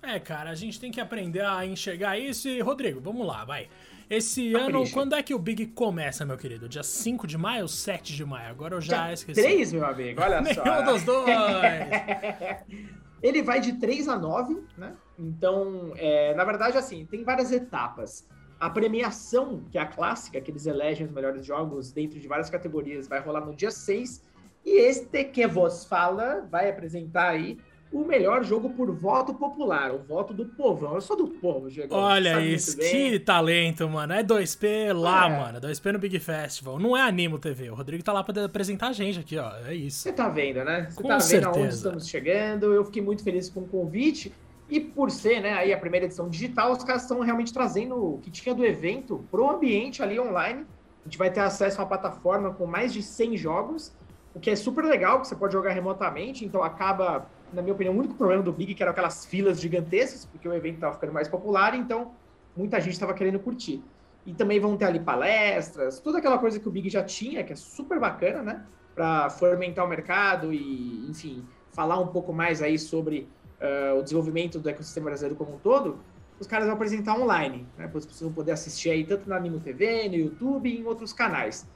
É, 0.00 0.20
cara, 0.20 0.50
a 0.50 0.54
gente 0.54 0.78
tem 0.78 0.92
que 0.92 1.00
aprender 1.00 1.44
a 1.44 1.66
enxergar 1.66 2.16
isso 2.16 2.48
e, 2.48 2.60
Rodrigo, 2.60 3.00
vamos 3.00 3.26
lá, 3.26 3.44
vai. 3.44 3.68
Esse 4.08 4.54
ano, 4.54 4.88
quando 4.90 5.16
é 5.16 5.22
que 5.22 5.34
o 5.34 5.38
Big 5.38 5.66
começa, 5.68 6.24
meu 6.24 6.36
querido? 6.36 6.68
Dia 6.68 6.84
5 6.84 7.26
de 7.26 7.36
maio 7.36 7.62
ou 7.62 7.68
7 7.68 8.14
de 8.14 8.24
maio? 8.24 8.50
Agora 8.50 8.76
eu 8.76 8.80
já 8.80 9.06
Dia 9.06 9.14
esqueci. 9.14 9.42
3, 9.42 9.72
meu 9.72 9.86
amigo, 9.86 10.20
olha 10.20 10.42
só. 10.54 10.62
Nenhum 10.62 10.84
dos 10.84 11.02
dois! 11.02 11.26
Ele 13.22 13.42
vai 13.42 13.60
de 13.60 13.72
3 13.74 14.08
a 14.08 14.18
9, 14.18 14.62
né? 14.76 14.94
Então, 15.22 15.92
é, 15.96 16.34
na 16.34 16.44
verdade, 16.44 16.76
assim, 16.76 17.06
tem 17.06 17.24
várias 17.24 17.52
etapas. 17.52 18.28
A 18.58 18.70
premiação, 18.70 19.64
que 19.70 19.78
é 19.78 19.80
a 19.80 19.86
clássica, 19.86 20.40
que 20.40 20.50
eles 20.50 20.66
elegem 20.66 21.06
os 21.06 21.12
melhores 21.12 21.44
jogos 21.44 21.92
dentro 21.92 22.20
de 22.20 22.28
várias 22.28 22.48
categorias, 22.48 23.08
vai 23.08 23.20
rolar 23.20 23.44
no 23.44 23.54
dia 23.54 23.70
6. 23.70 24.22
E 24.64 24.78
este 24.78 25.24
que 25.24 25.46
vos 25.46 25.84
fala 25.84 26.46
vai 26.50 26.70
apresentar 26.70 27.30
aí 27.30 27.58
o 27.92 28.04
melhor 28.04 28.42
jogo 28.42 28.70
por 28.70 28.90
voto 28.90 29.34
popular, 29.34 29.92
o 29.92 29.98
voto 29.98 30.32
do 30.32 30.46
povão. 30.46 30.94
Eu 30.94 31.00
sou 31.00 31.16
do 31.16 31.28
povo, 31.28 31.68
Diego. 31.68 31.94
Olha 31.94 32.40
isso, 32.40 32.78
que 32.78 33.18
talento, 33.18 33.86
mano. 33.88 34.14
É 34.14 34.22
2P 34.24 34.94
lá, 34.94 35.26
é. 35.26 35.38
mano. 35.38 35.60
2P 35.60 35.92
no 35.92 35.98
Big 35.98 36.18
Festival. 36.18 36.78
Não 36.78 36.96
é 36.96 37.02
Animo 37.02 37.38
TV. 37.38 37.70
O 37.70 37.74
Rodrigo 37.74 38.02
tá 38.02 38.12
lá 38.12 38.24
pra 38.24 38.46
apresentar 38.46 38.88
a 38.88 38.92
gente 38.92 39.18
aqui, 39.18 39.36
ó. 39.36 39.52
É 39.66 39.74
isso. 39.74 39.98
Você 39.98 40.12
tá 40.12 40.28
vendo, 40.28 40.64
né? 40.64 40.88
Você 40.88 41.02
com 41.02 41.08
tá 41.08 41.20
certeza. 41.20 41.50
vendo 41.52 41.60
aonde 41.60 41.74
estamos 41.74 42.08
chegando. 42.08 42.72
Eu 42.72 42.84
fiquei 42.84 43.02
muito 43.02 43.22
feliz 43.22 43.50
com 43.50 43.60
o 43.60 43.68
convite. 43.68 44.32
E 44.72 44.80
por 44.80 45.10
ser, 45.10 45.42
né, 45.42 45.52
aí 45.52 45.70
a 45.70 45.76
primeira 45.76 46.06
edição 46.06 46.30
digital, 46.30 46.72
os 46.72 46.82
caras 46.82 47.02
estão 47.02 47.20
realmente 47.20 47.52
trazendo 47.52 48.14
o 48.14 48.18
que 48.20 48.30
tinha 48.30 48.54
do 48.54 48.64
evento 48.64 49.22
pro 49.30 49.50
ambiente 49.50 50.02
ali 50.02 50.18
online. 50.18 50.64
A 51.02 51.04
gente 51.04 51.18
vai 51.18 51.30
ter 51.30 51.40
acesso 51.40 51.78
a 51.78 51.82
uma 51.82 51.88
plataforma 51.88 52.54
com 52.54 52.64
mais 52.64 52.90
de 52.90 53.02
100 53.02 53.36
jogos, 53.36 53.94
o 54.34 54.40
que 54.40 54.48
é 54.48 54.56
super 54.56 54.82
legal, 54.82 55.20
que 55.20 55.28
você 55.28 55.36
pode 55.36 55.52
jogar 55.52 55.72
remotamente, 55.72 56.46
então 56.46 56.62
acaba, 56.62 57.26
na 57.52 57.60
minha 57.60 57.74
opinião, 57.74 57.94
o 57.94 57.98
único 57.98 58.14
problema 58.14 58.42
do 58.42 58.50
Big 58.50 58.74
que 58.74 58.82
eram 58.82 58.92
aquelas 58.92 59.26
filas 59.26 59.60
gigantescas, 59.60 60.24
porque 60.24 60.48
o 60.48 60.54
evento 60.54 60.76
estava 60.76 60.94
ficando 60.94 61.12
mais 61.12 61.28
popular, 61.28 61.74
então 61.74 62.12
muita 62.56 62.80
gente 62.80 62.94
estava 62.94 63.12
querendo 63.12 63.38
curtir. 63.38 63.84
E 64.24 64.32
também 64.32 64.58
vão 64.58 64.74
ter 64.74 64.86
ali 64.86 65.00
palestras, 65.00 66.00
toda 66.00 66.16
aquela 66.16 66.38
coisa 66.38 66.58
que 66.58 66.66
o 66.66 66.70
Big 66.70 66.88
já 66.88 67.04
tinha, 67.04 67.44
que 67.44 67.52
é 67.52 67.56
super 67.56 68.00
bacana, 68.00 68.42
né? 68.42 68.64
Para 68.94 69.28
fomentar 69.28 69.84
o 69.84 69.88
mercado 69.88 70.50
e, 70.50 71.10
enfim, 71.10 71.44
falar 71.72 71.98
um 71.98 72.06
pouco 72.06 72.32
mais 72.32 72.62
aí 72.62 72.78
sobre 72.78 73.28
uh, 73.62 73.98
o 73.98 74.02
desenvolvimento 74.02 74.58
do 74.58 74.68
ecossistema 74.68 75.06
brasileiro 75.06 75.36
como 75.36 75.54
um 75.54 75.58
todo, 75.58 75.98
os 76.38 76.46
caras 76.46 76.66
vão 76.66 76.74
apresentar 76.74 77.16
online, 77.16 77.66
né? 77.78 77.84
As 77.84 78.04
pessoas 78.04 78.22
vão 78.22 78.32
poder 78.32 78.52
assistir 78.52 78.90
aí 78.90 79.04
tanto 79.04 79.28
na 79.28 79.36
Animo 79.36 79.60
TV, 79.60 80.08
no 80.08 80.16
YouTube 80.16 80.68
e 80.68 80.80
em 80.80 80.84
outros 80.84 81.12
canais. 81.12 81.66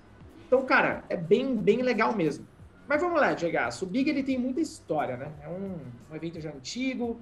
Então, 0.46 0.64
cara, 0.64 1.04
é 1.08 1.16
bem, 1.16 1.56
bem 1.56 1.82
legal 1.82 2.14
mesmo. 2.14 2.46
Mas 2.88 3.00
vamos 3.00 3.20
lá, 3.20 3.32
Diego. 3.32 3.58
O 3.82 3.86
Big 3.86 4.08
ele 4.08 4.22
tem 4.22 4.38
muita 4.38 4.60
história, 4.60 5.16
né? 5.16 5.32
É 5.42 5.48
um, 5.48 5.78
um 6.10 6.16
evento 6.16 6.40
já 6.40 6.50
antigo. 6.50 7.20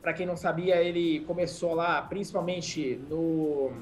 Para 0.00 0.12
quem 0.12 0.26
não 0.26 0.36
sabia, 0.36 0.76
ele 0.82 1.20
começou 1.20 1.74
lá 1.74 2.02
principalmente 2.02 3.00
no, 3.08 3.72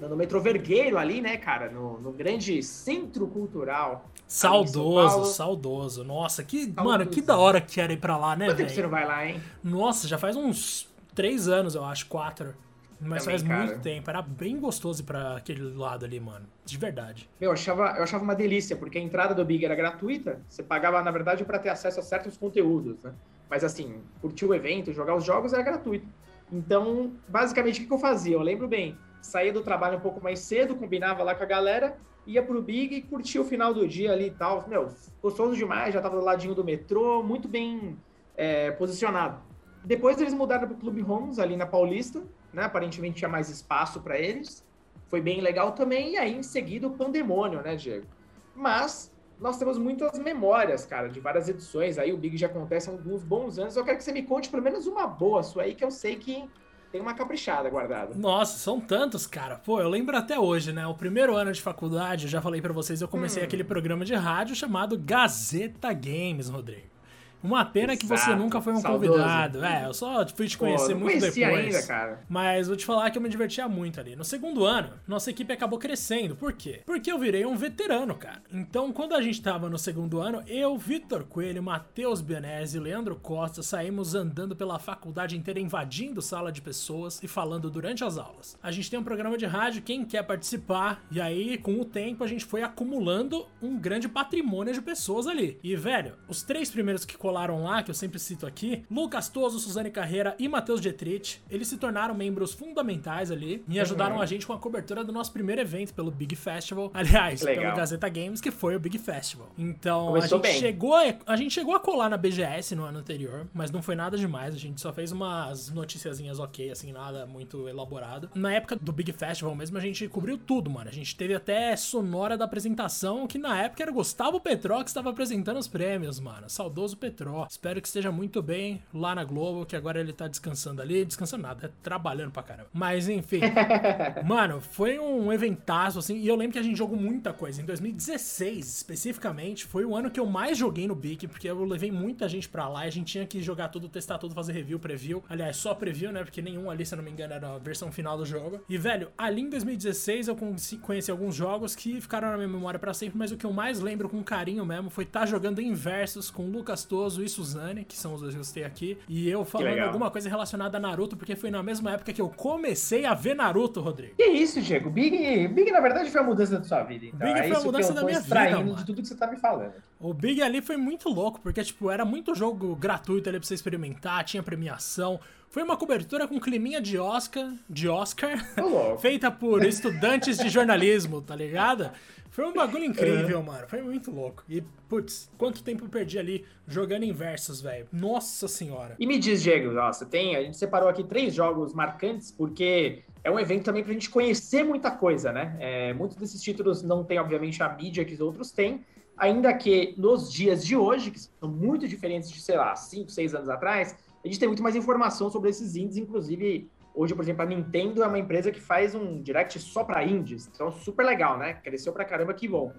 no 0.00 0.16
Metro 0.16 0.40
Vergueiro 0.40 0.98
ali, 0.98 1.20
né, 1.20 1.36
cara? 1.36 1.70
No, 1.70 2.00
no 2.00 2.12
grande 2.12 2.62
centro 2.62 3.26
cultural 3.26 4.04
Saudoso, 4.28 5.24
saudoso. 5.24 6.04
Nossa, 6.04 6.44
que. 6.44 6.66
Saudoso. 6.66 6.86
Mano, 6.86 7.06
que 7.06 7.22
da 7.22 7.38
hora 7.38 7.60
que 7.62 7.80
era 7.80 7.92
ir 7.92 7.96
pra 7.96 8.18
lá, 8.18 8.36
né, 8.36 8.46
velho? 8.46 8.58
tempo 8.58 8.70
você 8.70 8.82
não 8.82 8.90
vai 8.90 9.06
lá, 9.06 9.26
hein? 9.26 9.40
Nossa, 9.64 10.06
já 10.06 10.18
faz 10.18 10.36
uns 10.36 10.86
três 11.14 11.48
anos, 11.48 11.74
eu 11.74 11.82
acho, 11.82 12.06
quatro. 12.06 12.54
Mas 13.00 13.24
Também, 13.24 13.38
faz 13.38 13.48
cara. 13.48 13.64
muito 13.66 13.80
tempo. 13.80 14.10
Era 14.10 14.20
bem 14.20 14.58
gostoso 14.58 15.02
ir 15.02 15.06
pra 15.06 15.36
aquele 15.36 15.62
lado 15.62 16.04
ali, 16.04 16.20
mano. 16.20 16.46
De 16.64 16.76
verdade. 16.76 17.28
Meu, 17.40 17.48
eu 17.50 17.52
achava, 17.52 17.94
eu 17.96 18.02
achava 18.02 18.22
uma 18.22 18.34
delícia, 18.34 18.76
porque 18.76 18.98
a 18.98 19.00
entrada 19.00 19.34
do 19.34 19.44
Big 19.44 19.64
era 19.64 19.74
gratuita. 19.74 20.40
Você 20.48 20.62
pagava, 20.62 21.00
na 21.00 21.10
verdade, 21.10 21.44
para 21.44 21.58
ter 21.58 21.70
acesso 21.70 22.00
a 22.00 22.02
certos 22.02 22.36
conteúdos, 22.36 23.02
né? 23.02 23.12
Mas 23.48 23.64
assim, 23.64 24.02
curtir 24.20 24.44
o 24.44 24.52
evento, 24.52 24.92
jogar 24.92 25.14
os 25.14 25.24
jogos 25.24 25.52
era 25.52 25.62
gratuito. 25.62 26.06
Então, 26.52 27.12
basicamente, 27.28 27.82
o 27.82 27.86
que 27.86 27.92
eu 27.94 27.98
fazia? 27.98 28.34
Eu 28.34 28.42
lembro 28.42 28.66
bem, 28.66 28.96
saía 29.20 29.52
do 29.52 29.62
trabalho 29.62 29.98
um 29.98 30.00
pouco 30.00 30.22
mais 30.22 30.40
cedo, 30.40 30.76
combinava 30.76 31.22
lá 31.22 31.34
com 31.34 31.42
a 31.42 31.46
galera, 31.46 31.98
ia 32.26 32.42
pro 32.42 32.60
Big 32.62 32.94
e 32.94 33.02
curtia 33.02 33.40
o 33.40 33.44
final 33.44 33.72
do 33.72 33.86
dia 33.88 34.12
ali 34.12 34.26
e 34.26 34.30
tal. 34.30 34.68
Meu, 34.68 34.88
gostoso 35.22 35.56
demais, 35.56 35.94
já 35.94 36.00
tava 36.00 36.16
do 36.16 36.24
ladinho 36.24 36.54
do 36.54 36.64
metrô, 36.64 37.22
muito 37.22 37.48
bem 37.48 37.98
é, 38.36 38.70
posicionado. 38.72 39.40
Depois 39.84 40.20
eles 40.20 40.34
mudaram 40.34 40.68
pro 40.68 40.76
Clube 40.76 41.02
Homes, 41.02 41.38
ali 41.38 41.56
na 41.56 41.66
Paulista, 41.66 42.22
né? 42.52 42.64
Aparentemente 42.64 43.16
tinha 43.16 43.28
mais 43.28 43.48
espaço 43.48 44.00
para 44.00 44.18
eles. 44.18 44.66
Foi 45.08 45.20
bem 45.20 45.40
legal 45.40 45.72
também. 45.72 46.12
E 46.12 46.16
aí, 46.18 46.36
em 46.36 46.42
seguida, 46.42 46.86
o 46.86 46.90
Pandemônio, 46.90 47.62
né, 47.62 47.74
Diego? 47.74 48.06
Mas 48.54 49.10
nós 49.40 49.56
temos 49.56 49.78
muitas 49.78 50.18
memórias, 50.18 50.84
cara, 50.84 51.08
de 51.08 51.20
várias 51.20 51.48
edições. 51.48 51.96
Aí 51.96 52.12
o 52.12 52.16
Big 52.16 52.36
já 52.36 52.48
acontece 52.48 52.90
há 52.90 52.92
alguns 52.92 53.22
bons 53.22 53.58
anos. 53.58 53.76
Eu 53.76 53.84
quero 53.84 53.96
que 53.96 54.04
você 54.04 54.12
me 54.12 54.22
conte 54.22 54.50
pelo 54.50 54.62
menos 54.62 54.86
uma 54.86 55.06
boa 55.06 55.42
sua 55.42 55.62
aí, 55.62 55.74
que 55.74 55.84
eu 55.84 55.90
sei 55.90 56.16
que 56.16 56.48
tem 56.90 57.00
uma 57.00 57.14
caprichada 57.14 57.68
guardada. 57.68 58.14
Nossa, 58.14 58.58
são 58.58 58.80
tantos, 58.80 59.26
cara. 59.26 59.56
Pô, 59.56 59.80
eu 59.80 59.88
lembro 59.88 60.16
até 60.16 60.38
hoje, 60.38 60.72
né? 60.72 60.86
O 60.86 60.94
primeiro 60.94 61.36
ano 61.36 61.52
de 61.52 61.60
faculdade, 61.60 62.24
eu 62.24 62.30
já 62.30 62.40
falei 62.40 62.60
para 62.60 62.72
vocês, 62.72 63.00
eu 63.00 63.08
comecei 63.08 63.42
hum. 63.42 63.46
aquele 63.46 63.64
programa 63.64 64.04
de 64.04 64.14
rádio 64.14 64.56
chamado 64.56 64.98
Gazeta 64.98 65.92
Games, 65.92 66.48
Rodrigo. 66.48 66.97
Uma 67.42 67.64
pena 67.64 67.92
Exato, 67.92 68.00
que 68.00 68.06
você 68.06 68.34
nunca 68.34 68.60
foi 68.60 68.72
um 68.72 68.80
saudoso. 68.80 69.12
convidado. 69.12 69.64
É, 69.64 69.86
eu 69.86 69.94
só 69.94 70.26
fui 70.28 70.48
te 70.48 70.58
conhecer 70.58 70.94
Pô, 70.94 71.00
muito 71.00 71.20
depois. 71.20 71.36
ainda, 71.36 71.82
cara. 71.86 72.20
Mas 72.28 72.66
vou 72.68 72.76
te 72.76 72.84
falar 72.84 73.10
que 73.10 73.18
eu 73.18 73.22
me 73.22 73.28
divertia 73.28 73.68
muito 73.68 74.00
ali. 74.00 74.16
No 74.16 74.24
segundo 74.24 74.64
ano, 74.64 74.90
nossa 75.06 75.30
equipe 75.30 75.52
acabou 75.52 75.78
crescendo. 75.78 76.34
Por 76.36 76.52
quê? 76.52 76.82
Porque 76.84 77.10
eu 77.10 77.18
virei 77.18 77.46
um 77.46 77.56
veterano, 77.56 78.14
cara. 78.14 78.42
Então, 78.52 78.92
quando 78.92 79.14
a 79.14 79.22
gente 79.22 79.40
tava 79.40 79.68
no 79.68 79.78
segundo 79.78 80.20
ano, 80.20 80.42
eu, 80.46 80.76
Vitor 80.76 81.24
Coelho, 81.24 81.62
Matheus 81.62 82.20
Bianese 82.20 82.76
e 82.76 82.80
Leandro 82.80 83.16
Costa 83.16 83.62
saímos 83.62 84.14
andando 84.14 84.56
pela 84.56 84.78
faculdade 84.78 85.36
inteira, 85.36 85.60
invadindo 85.60 86.20
sala 86.22 86.50
de 86.50 86.60
pessoas 86.60 87.22
e 87.22 87.28
falando 87.28 87.70
durante 87.70 88.04
as 88.04 88.18
aulas. 88.18 88.58
A 88.62 88.70
gente 88.70 88.90
tem 88.90 88.98
um 88.98 89.04
programa 89.04 89.36
de 89.38 89.46
rádio, 89.46 89.82
quem 89.82 90.04
quer 90.04 90.22
participar, 90.22 91.02
e 91.10 91.20
aí, 91.20 91.58
com 91.58 91.80
o 91.80 91.84
tempo, 91.84 92.24
a 92.24 92.26
gente 92.26 92.44
foi 92.44 92.62
acumulando 92.62 93.46
um 93.62 93.78
grande 93.78 94.08
patrimônio 94.08 94.72
de 94.74 94.80
pessoas 94.82 95.26
ali. 95.26 95.58
E, 95.62 95.76
velho, 95.76 96.14
os 96.28 96.42
três 96.42 96.70
primeiros 96.70 97.04
que 97.04 97.16
colaram 97.28 97.62
lá, 97.62 97.82
que 97.82 97.90
eu 97.90 97.94
sempre 97.94 98.18
cito 98.18 98.46
aqui, 98.46 98.86
Lucas 98.90 99.28
Toso, 99.28 99.58
Suzane 99.58 99.90
Carreira 99.90 100.34
e 100.38 100.48
Matheus 100.48 100.80
Dietrich, 100.80 101.42
eles 101.50 101.68
se 101.68 101.76
tornaram 101.76 102.14
membros 102.14 102.54
fundamentais 102.54 103.30
ali 103.30 103.62
e 103.68 103.78
ajudaram 103.78 104.16
uhum. 104.16 104.22
a 104.22 104.26
gente 104.26 104.46
com 104.46 104.54
a 104.54 104.58
cobertura 104.58 105.04
do 105.04 105.12
nosso 105.12 105.30
primeiro 105.30 105.60
evento 105.60 105.92
pelo 105.92 106.10
Big 106.10 106.34
Festival. 106.34 106.90
Aliás, 106.94 107.42
Legal. 107.42 107.64
pelo 107.64 107.76
Gazeta 107.76 108.08
Games, 108.08 108.40
que 108.40 108.50
foi 108.50 108.74
o 108.76 108.80
Big 108.80 108.96
Festival. 108.96 109.50
Então, 109.58 110.06
Começou 110.06 110.40
a 110.42 110.46
gente, 110.46 110.58
chegou 110.58 110.94
a, 110.94 111.02
a 111.26 111.36
gente 111.36 111.52
chegou 111.52 111.74
a 111.74 111.80
colar 111.80 112.08
na 112.08 112.16
BGS 112.16 112.74
no 112.74 112.84
ano 112.84 112.98
anterior, 112.98 113.46
mas 113.52 113.70
não 113.70 113.82
foi 113.82 113.94
nada 113.94 114.16
demais. 114.16 114.54
A 114.54 114.58
gente 114.58 114.80
só 114.80 114.90
fez 114.90 115.12
umas 115.12 115.68
noticiazinhas 115.68 116.38
ok, 116.38 116.70
assim, 116.70 116.92
nada 116.92 117.26
muito 117.26 117.68
elaborado. 117.68 118.30
Na 118.34 118.54
época 118.54 118.74
do 118.74 118.90
Big 118.90 119.12
Festival 119.12 119.54
mesmo, 119.54 119.76
a 119.76 119.82
gente 119.82 120.08
cobriu 120.08 120.38
tudo, 120.38 120.70
mano. 120.70 120.88
A 120.88 120.94
gente 120.94 121.14
teve 121.14 121.34
até 121.34 121.76
sonora 121.76 122.38
da 122.38 122.46
apresentação, 122.46 123.26
que 123.26 123.36
na 123.36 123.60
época 123.64 123.82
era 123.82 123.90
o 123.90 123.94
Gustavo 123.94 124.40
Petró 124.40 124.82
que 124.82 124.88
estava 124.88 125.10
apresentando 125.10 125.58
os 125.58 125.68
prêmios, 125.68 126.18
mano. 126.18 126.48
Saudoso 126.48 126.96
Petró. 126.96 127.17
Espero 127.50 127.80
que 127.80 127.88
esteja 127.88 128.12
muito 128.12 128.42
bem 128.42 128.82
lá 128.92 129.14
na 129.14 129.24
Globo, 129.24 129.66
que 129.66 129.76
agora 129.76 130.00
ele 130.00 130.12
tá 130.12 130.28
descansando 130.28 130.82
ali. 130.82 131.04
Descansando 131.04 131.42
nada, 131.42 131.66
é 131.66 131.70
trabalhando 131.82 132.30
pra 132.30 132.42
caramba. 132.42 132.68
Mas 132.72 133.08
enfim. 133.08 133.40
mano, 134.24 134.60
foi 134.60 134.98
um 134.98 135.32
eventaço, 135.32 135.98
assim. 135.98 136.16
E 136.18 136.28
eu 136.28 136.36
lembro 136.36 136.52
que 136.52 136.58
a 136.58 136.62
gente 136.62 136.76
jogou 136.76 136.96
muita 136.96 137.32
coisa. 137.32 137.60
Em 137.60 137.64
2016, 137.64 138.66
especificamente, 138.66 139.64
foi 139.64 139.84
o 139.84 139.96
ano 139.96 140.10
que 140.10 140.20
eu 140.20 140.26
mais 140.26 140.56
joguei 140.58 140.86
no 140.86 140.94
Big, 140.94 141.26
porque 141.28 141.48
eu 141.48 141.64
levei 141.64 141.90
muita 141.90 142.28
gente 142.28 142.48
pra 142.48 142.68
lá 142.68 142.84
e 142.84 142.88
a 142.88 142.92
gente 142.92 143.12
tinha 143.12 143.26
que 143.26 143.42
jogar 143.42 143.68
tudo, 143.68 143.88
testar 143.88 144.18
tudo, 144.18 144.34
fazer 144.34 144.52
review, 144.52 144.78
preview. 144.78 145.22
Aliás, 145.28 145.56
só 145.56 145.74
preview, 145.74 146.12
né? 146.12 146.22
Porque 146.22 146.42
nenhum 146.42 146.70
ali, 146.70 146.84
se 146.84 146.94
eu 146.94 146.98
não 146.98 147.04
me 147.04 147.10
engano, 147.10 147.34
era 147.34 147.54
a 147.54 147.58
versão 147.58 147.90
final 147.90 148.16
do 148.16 148.24
jogo. 148.24 148.60
E, 148.68 148.78
velho, 148.78 149.10
ali 149.16 149.42
em 149.42 149.48
2016 149.48 150.28
eu 150.28 150.36
conheci 150.82 151.10
alguns 151.10 151.34
jogos 151.34 151.74
que 151.74 152.00
ficaram 152.00 152.30
na 152.30 152.36
minha 152.36 152.48
memória 152.48 152.78
para 152.78 152.94
sempre, 152.94 153.18
mas 153.18 153.32
o 153.32 153.36
que 153.36 153.46
eu 153.46 153.52
mais 153.52 153.80
lembro 153.80 154.08
com 154.08 154.22
carinho 154.22 154.64
mesmo 154.64 154.90
foi 154.90 155.04
estar 155.04 155.20
tá 155.20 155.26
jogando 155.26 155.60
em 155.60 155.72
versus 155.74 156.30
com 156.30 156.50
Lucas 156.50 156.84
Toso 156.84 157.07
e 157.16 157.28
Suzane, 157.28 157.84
que 157.84 157.96
são 157.96 158.14
os 158.14 158.20
dois 158.20 158.34
que 158.34 158.40
eu 158.40 158.44
citei 158.44 158.64
aqui, 158.64 158.98
e 159.08 159.28
eu 159.28 159.44
falando 159.44 159.78
alguma 159.78 160.10
coisa 160.10 160.28
relacionada 160.28 160.76
a 160.76 160.80
Naruto, 160.80 161.16
porque 161.16 161.34
foi 161.34 161.50
na 161.50 161.62
mesma 161.62 161.92
época 161.92 162.12
que 162.12 162.20
eu 162.20 162.28
comecei 162.28 163.06
a 163.06 163.14
ver 163.14 163.34
Naruto, 163.34 163.80
Rodrigo. 163.80 164.14
Que 164.16 164.26
isso, 164.26 164.60
Diego? 164.60 164.90
Big, 164.90 165.48
Big 165.48 165.70
na 165.70 165.80
verdade 165.80 166.10
foi 166.10 166.20
a 166.20 166.24
mudança 166.24 166.58
da 166.58 166.64
sua 166.64 166.82
vida. 166.82 167.06
Então. 167.06 167.26
Big 167.26 167.38
é 167.38 167.48
foi 167.48 167.56
a 167.56 167.60
mudança 167.60 167.92
da 167.92 168.02
minha 168.02 168.20
vida, 168.20 168.50
mano. 168.58 168.74
de 168.74 168.84
tudo 168.84 169.00
que 169.00 169.08
você 169.08 169.14
tá 169.14 169.26
me 169.26 169.38
falando. 169.38 169.72
O 170.00 170.12
Big 170.12 170.42
ali 170.42 170.60
foi 170.60 170.76
muito 170.76 171.08
louco, 171.08 171.40
porque 171.40 171.62
tipo, 171.62 171.90
era 171.90 172.04
muito 172.04 172.34
jogo 172.34 172.74
gratuito 172.76 173.28
ali 173.28 173.38
pra 173.38 173.46
você 173.46 173.54
experimentar, 173.54 174.24
tinha 174.24 174.42
premiação. 174.42 175.18
Foi 175.50 175.62
uma 175.62 175.76
cobertura 175.76 176.28
com 176.28 176.38
climinha 176.38 176.80
de 176.80 176.98
Oscar, 176.98 177.50
de 177.68 177.88
Oscar, 177.88 178.38
feita 179.00 179.30
por 179.30 179.64
estudantes 179.64 180.36
de 180.36 180.48
jornalismo, 180.50 181.22
tá 181.22 181.34
ligado? 181.34 181.90
Foi 182.30 182.44
um 182.46 182.52
bagulho 182.52 182.84
incrível, 182.84 183.40
é. 183.40 183.42
mano. 183.42 183.66
Foi 183.66 183.82
muito 183.82 184.10
louco. 184.10 184.44
E, 184.48 184.62
putz, 184.88 185.30
quanto 185.38 185.62
tempo 185.62 185.86
eu 185.86 185.88
perdi 185.88 186.18
ali 186.18 186.44
jogando 186.66 187.02
em 187.02 187.12
versus, 187.12 187.60
velho. 187.60 187.88
Nossa 187.90 188.46
senhora. 188.46 188.94
E 188.98 189.06
me 189.06 189.18
diz, 189.18 189.42
Diego, 189.42 189.72
nossa, 189.72 190.04
tem. 190.06 190.36
A 190.36 190.42
gente 190.42 190.56
separou 190.56 190.88
aqui 190.88 191.02
três 191.02 191.34
jogos 191.34 191.72
marcantes, 191.72 192.30
porque 192.30 193.02
é 193.24 193.30
um 193.30 193.40
evento 193.40 193.64
também 193.64 193.82
pra 193.82 193.92
gente 193.92 194.10
conhecer 194.10 194.62
muita 194.62 194.90
coisa, 194.90 195.32
né? 195.32 195.56
É, 195.58 195.92
muitos 195.94 196.16
desses 196.16 196.40
títulos 196.40 196.82
não 196.82 197.02
tem, 197.02 197.18
obviamente, 197.18 197.62
a 197.62 197.68
mídia 197.70 198.04
que 198.04 198.14
os 198.14 198.20
outros 198.20 198.52
têm. 198.52 198.84
Ainda 199.16 199.52
que 199.52 199.94
nos 199.96 200.32
dias 200.32 200.64
de 200.64 200.76
hoje, 200.76 201.10
que 201.10 201.18
são 201.18 201.48
muito 201.48 201.88
diferentes 201.88 202.30
de, 202.30 202.40
sei 202.40 202.56
lá, 202.56 202.76
cinco, 202.76 203.10
seis 203.10 203.34
anos 203.34 203.48
atrás, 203.48 203.96
a 204.24 204.26
gente 204.26 204.38
tem 204.38 204.48
muito 204.48 204.62
mais 204.62 204.76
informação 204.76 205.30
sobre 205.30 205.50
esses 205.50 205.76
indies, 205.76 205.96
inclusive 205.96 206.70
Hoje, 206.98 207.14
por 207.14 207.22
exemplo, 207.22 207.42
a 207.42 207.46
Nintendo 207.46 208.02
é 208.02 208.08
uma 208.08 208.18
empresa 208.18 208.50
que 208.50 208.60
faz 208.60 208.92
um 208.92 209.22
direct 209.22 209.56
só 209.60 209.84
para 209.84 210.02
indies. 210.04 210.50
Então, 210.52 210.72
super 210.72 211.06
legal, 211.06 211.38
né? 211.38 211.54
Cresceu 211.54 211.92
pra 211.92 212.04
caramba, 212.04 212.34
que 212.34 212.48
bom. 212.48 212.72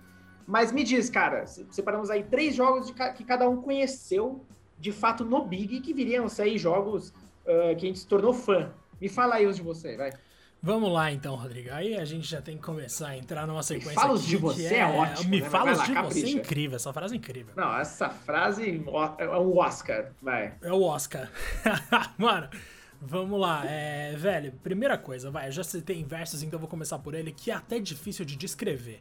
Mas 0.45 0.73
me 0.73 0.83
diz, 0.83 1.09
cara, 1.09 1.47
separamos 1.47 2.09
aí 2.09 2.23
três 2.23 2.53
jogos 2.53 2.91
ca 2.91 3.13
que 3.13 3.23
cada 3.23 3.47
um 3.47 3.61
conheceu 3.61 4.45
de 4.77 4.91
fato 4.91 5.23
no 5.23 5.45
Big 5.45 5.77
e 5.77 5.79
que 5.79 5.93
viriam 5.93 6.27
sair 6.27 6.57
jogos 6.57 7.11
uh, 7.45 7.73
que 7.77 7.85
a 7.85 7.87
gente 7.87 7.99
se 7.99 8.07
tornou 8.07 8.33
fã. 8.33 8.73
Me 8.99 9.07
fala 9.07 9.35
aí 9.35 9.45
os 9.45 9.55
de 9.55 9.61
você, 9.61 9.95
vai. 9.95 10.11
Vamos 10.61 10.91
lá 10.91 11.11
então, 11.11 11.35
Rodrigo. 11.35 11.69
Aí 11.71 11.95
a 11.95 12.03
gente 12.03 12.27
já 12.27 12.41
tem 12.41 12.57
que 12.57 12.63
começar 12.63 13.09
a 13.09 13.17
entrar 13.17 13.47
numa 13.47 13.63
sequência. 13.63 13.91
Me 13.91 13.95
fala 13.95 14.13
os 14.13 14.25
de 14.25 14.35
você 14.35 14.75
é, 14.75 14.79
é 14.79 14.85
ótimo. 14.85 15.29
Me 15.29 15.41
né? 15.41 15.49
fala 15.49 15.71
os 15.71 15.83
de 15.83 15.93
capricha. 15.93 16.19
você 16.19 16.25
é 16.25 16.29
incrível. 16.31 16.75
Essa 16.75 16.93
frase 16.93 17.13
é 17.13 17.17
incrível. 17.17 17.53
Não, 17.55 17.77
essa 17.77 18.09
frase 18.09 18.83
é 19.17 19.37
um 19.37 19.57
Oscar, 19.57 20.11
vai. 20.21 20.53
É 20.61 20.71
o 20.71 20.81
Oscar. 20.81 21.29
Mano, 22.17 22.49
Vamos 23.01 23.39
lá, 23.39 23.65
é, 23.65 24.13
velho, 24.17 24.51
primeira 24.61 24.97
coisa, 24.97 25.31
vai, 25.31 25.47
eu 25.47 25.53
já 25.53 25.63
citei 25.63 25.97
em 25.97 26.03
versos, 26.03 26.43
então 26.43 26.59
vou 26.59 26.67
começar 26.67 26.99
por 26.99 27.13
ele, 27.13 27.31
que 27.31 27.49
é 27.49 27.53
até 27.53 27.79
difícil 27.79 28.25
de 28.25 28.35
descrever. 28.35 28.99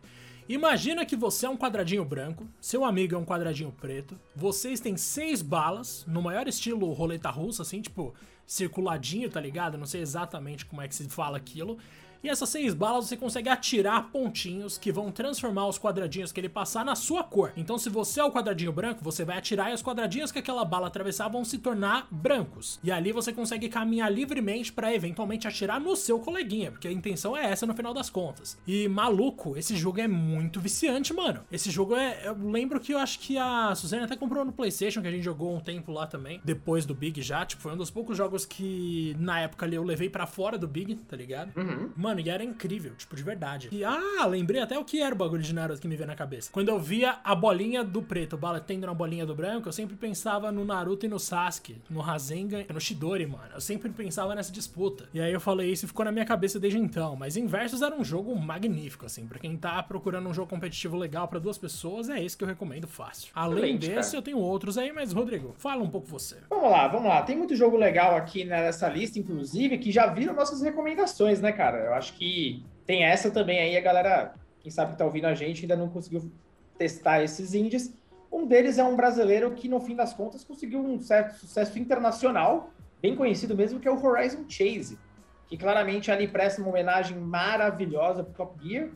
Imagina 0.48 1.04
que 1.04 1.16
você 1.16 1.46
é 1.46 1.48
um 1.48 1.56
quadradinho 1.56 2.04
branco, 2.04 2.46
seu 2.60 2.84
amigo 2.84 3.16
é 3.16 3.18
um 3.18 3.24
quadradinho 3.24 3.72
preto, 3.72 4.16
vocês 4.36 4.78
têm 4.78 4.96
seis 4.96 5.42
balas, 5.42 6.06
no 6.06 6.22
maior 6.22 6.46
estilo 6.46 6.92
roleta 6.92 7.28
russa, 7.28 7.62
assim, 7.62 7.82
tipo, 7.82 8.14
circuladinho, 8.48 9.30
tá 9.30 9.40
ligado? 9.40 9.76
Não 9.76 9.86
sei 9.86 10.00
exatamente 10.00 10.64
como 10.64 10.80
é 10.80 10.88
que 10.88 10.94
se 10.94 11.08
fala 11.08 11.36
aquilo. 11.36 11.78
E 12.22 12.28
essas 12.28 12.48
seis 12.48 12.74
balas 12.74 13.06
você 13.06 13.16
consegue 13.16 13.48
atirar 13.48 14.10
pontinhos 14.10 14.76
que 14.76 14.92
vão 14.92 15.10
transformar 15.10 15.66
os 15.68 15.78
quadradinhos 15.78 16.32
que 16.32 16.40
ele 16.40 16.48
passar 16.48 16.84
na 16.84 16.94
sua 16.94 17.22
cor. 17.22 17.52
Então, 17.56 17.78
se 17.78 17.88
você 17.88 18.20
é 18.20 18.24
o 18.24 18.32
quadradinho 18.32 18.72
branco, 18.72 19.04
você 19.04 19.24
vai 19.24 19.38
atirar 19.38 19.70
e 19.70 19.74
os 19.74 19.82
quadradinhos 19.82 20.32
que 20.32 20.38
aquela 20.38 20.64
bala 20.64 20.86
atravessar 20.86 21.28
vão 21.28 21.44
se 21.44 21.58
tornar 21.58 22.06
brancos. 22.10 22.78
E 22.82 22.90
ali 22.90 23.12
você 23.12 23.32
consegue 23.32 23.68
caminhar 23.68 24.12
livremente 24.12 24.72
para 24.72 24.94
eventualmente 24.94 25.46
atirar 25.46 25.80
no 25.80 25.94
seu 25.96 26.18
coleguinha, 26.18 26.70
porque 26.70 26.88
a 26.88 26.92
intenção 26.92 27.36
é 27.36 27.44
essa 27.44 27.66
no 27.66 27.74
final 27.74 27.94
das 27.94 28.10
contas. 28.10 28.58
E 28.66 28.88
maluco, 28.88 29.56
esse 29.56 29.76
jogo 29.76 30.00
é 30.00 30.08
muito 30.08 30.60
viciante, 30.60 31.12
mano. 31.12 31.44
Esse 31.50 31.70
jogo 31.70 31.94
é. 31.94 32.26
Eu 32.26 32.36
lembro 32.38 32.80
que 32.80 32.92
eu 32.92 32.98
acho 32.98 33.18
que 33.20 33.36
a 33.38 33.74
Suzane 33.74 34.04
até 34.04 34.16
comprou 34.16 34.44
no 34.44 34.52
PlayStation, 34.52 35.00
que 35.00 35.08
a 35.08 35.10
gente 35.10 35.22
jogou 35.22 35.54
um 35.54 35.60
tempo 35.60 35.92
lá 35.92 36.06
também, 36.06 36.40
depois 36.44 36.84
do 36.84 36.94
Big 36.94 37.20
já. 37.22 37.44
Tipo, 37.44 37.62
foi 37.62 37.72
um 37.72 37.76
dos 37.76 37.90
poucos 37.90 38.16
jogos 38.16 38.44
que 38.44 39.14
na 39.18 39.40
época 39.40 39.66
ali 39.66 39.76
eu 39.76 39.84
levei 39.84 40.08
para 40.08 40.26
fora 40.26 40.58
do 40.58 40.66
Big, 40.66 40.96
tá 40.96 41.16
ligado? 41.16 41.56
Uhum. 41.56 41.90
Mano, 41.96 42.07
e 42.16 42.30
era 42.30 42.44
incrível, 42.44 42.92
tipo, 42.96 43.16
de 43.16 43.22
verdade. 43.22 43.68
E, 43.72 43.84
ah, 43.84 44.24
lembrei 44.26 44.60
até 44.60 44.78
o 44.78 44.84
que 44.84 45.00
era 45.00 45.14
o 45.14 45.18
bagulho 45.18 45.42
de 45.42 45.54
Naruto 45.54 45.80
que 45.80 45.88
me 45.88 45.96
veio 45.96 46.06
na 46.06 46.14
cabeça. 46.14 46.50
Quando 46.52 46.68
eu 46.68 46.78
via 46.78 47.18
a 47.24 47.34
bolinha 47.34 47.82
do 47.84 48.02
preto 48.02 48.36
batendo 48.36 48.86
na 48.86 48.94
bolinha 48.94 49.26
do 49.26 49.34
branco, 49.34 49.68
eu 49.68 49.72
sempre 49.72 49.96
pensava 49.96 50.50
no 50.52 50.64
Naruto 50.64 51.06
e 51.06 51.08
no 51.08 51.18
Sasuke, 51.18 51.76
no 51.90 52.00
Rasengan 52.00 52.64
e 52.68 52.72
no 52.72 52.80
Shidori, 52.80 53.26
mano. 53.26 53.50
Eu 53.54 53.60
sempre 53.60 53.90
pensava 53.90 54.34
nessa 54.34 54.52
disputa. 54.52 55.08
E 55.12 55.20
aí 55.20 55.32
eu 55.32 55.40
falei 55.40 55.70
isso 55.72 55.84
e 55.84 55.88
ficou 55.88 56.04
na 56.04 56.12
minha 56.12 56.24
cabeça 56.24 56.58
desde 56.58 56.78
então. 56.78 57.16
Mas 57.16 57.36
Inversus 57.36 57.82
era 57.82 57.94
um 57.94 58.04
jogo 58.04 58.34
magnífico, 58.36 59.06
assim. 59.06 59.26
Pra 59.26 59.38
quem 59.38 59.56
tá 59.56 59.82
procurando 59.82 60.28
um 60.28 60.34
jogo 60.34 60.48
competitivo 60.48 60.96
legal 60.96 61.28
para 61.28 61.38
duas 61.38 61.58
pessoas, 61.58 62.08
é 62.08 62.22
esse 62.22 62.36
que 62.36 62.44
eu 62.44 62.48
recomendo 62.48 62.86
fácil. 62.86 63.30
Além 63.34 63.76
Excelente, 63.76 63.88
desse, 63.88 64.10
cara. 64.10 64.18
eu 64.18 64.22
tenho 64.22 64.38
outros 64.38 64.78
aí, 64.78 64.92
mas, 64.92 65.12
Rodrigo, 65.12 65.54
fala 65.58 65.82
um 65.82 65.90
pouco 65.90 66.06
você. 66.06 66.36
Vamos 66.48 66.70
lá, 66.70 66.88
vamos 66.88 67.08
lá. 67.08 67.22
Tem 67.22 67.36
muito 67.36 67.54
jogo 67.54 67.76
legal 67.76 68.16
aqui 68.16 68.44
nessa 68.44 68.88
lista, 68.88 69.18
inclusive, 69.18 69.78
que 69.78 69.90
já 69.90 70.06
viram 70.06 70.34
nossas 70.34 70.62
recomendações, 70.62 71.40
né, 71.40 71.52
cara? 71.52 71.78
Eu 71.78 71.94
acho 71.98 72.14
que 72.14 72.64
tem 72.86 73.04
essa 73.04 73.30
também 73.30 73.58
aí, 73.58 73.76
a 73.76 73.80
galera, 73.80 74.34
quem 74.60 74.70
sabe 74.70 74.92
que 74.92 74.98
tá 74.98 75.04
ouvindo 75.04 75.26
a 75.26 75.34
gente, 75.34 75.62
ainda 75.62 75.76
não 75.76 75.88
conseguiu 75.88 76.30
testar 76.78 77.22
esses 77.22 77.52
indies. 77.52 77.92
Um 78.32 78.46
deles 78.46 78.78
é 78.78 78.84
um 78.84 78.96
brasileiro 78.96 79.50
que, 79.52 79.68
no 79.68 79.80
fim 79.80 79.94
das 79.94 80.14
contas, 80.14 80.44
conseguiu 80.44 80.80
um 80.80 80.98
certo 81.00 81.34
sucesso 81.36 81.78
internacional, 81.78 82.70
bem 83.02 83.16
conhecido 83.16 83.54
mesmo, 83.54 83.80
que 83.80 83.88
é 83.88 83.90
o 83.90 84.02
Horizon 84.02 84.44
Chase, 84.48 84.98
que 85.46 85.56
claramente 85.56 86.10
ali 86.10 86.28
presta 86.28 86.60
uma 86.60 86.70
homenagem 86.70 87.18
maravilhosa 87.18 88.22
pro 88.22 88.34
Top 88.34 88.66
Gear. 88.66 88.88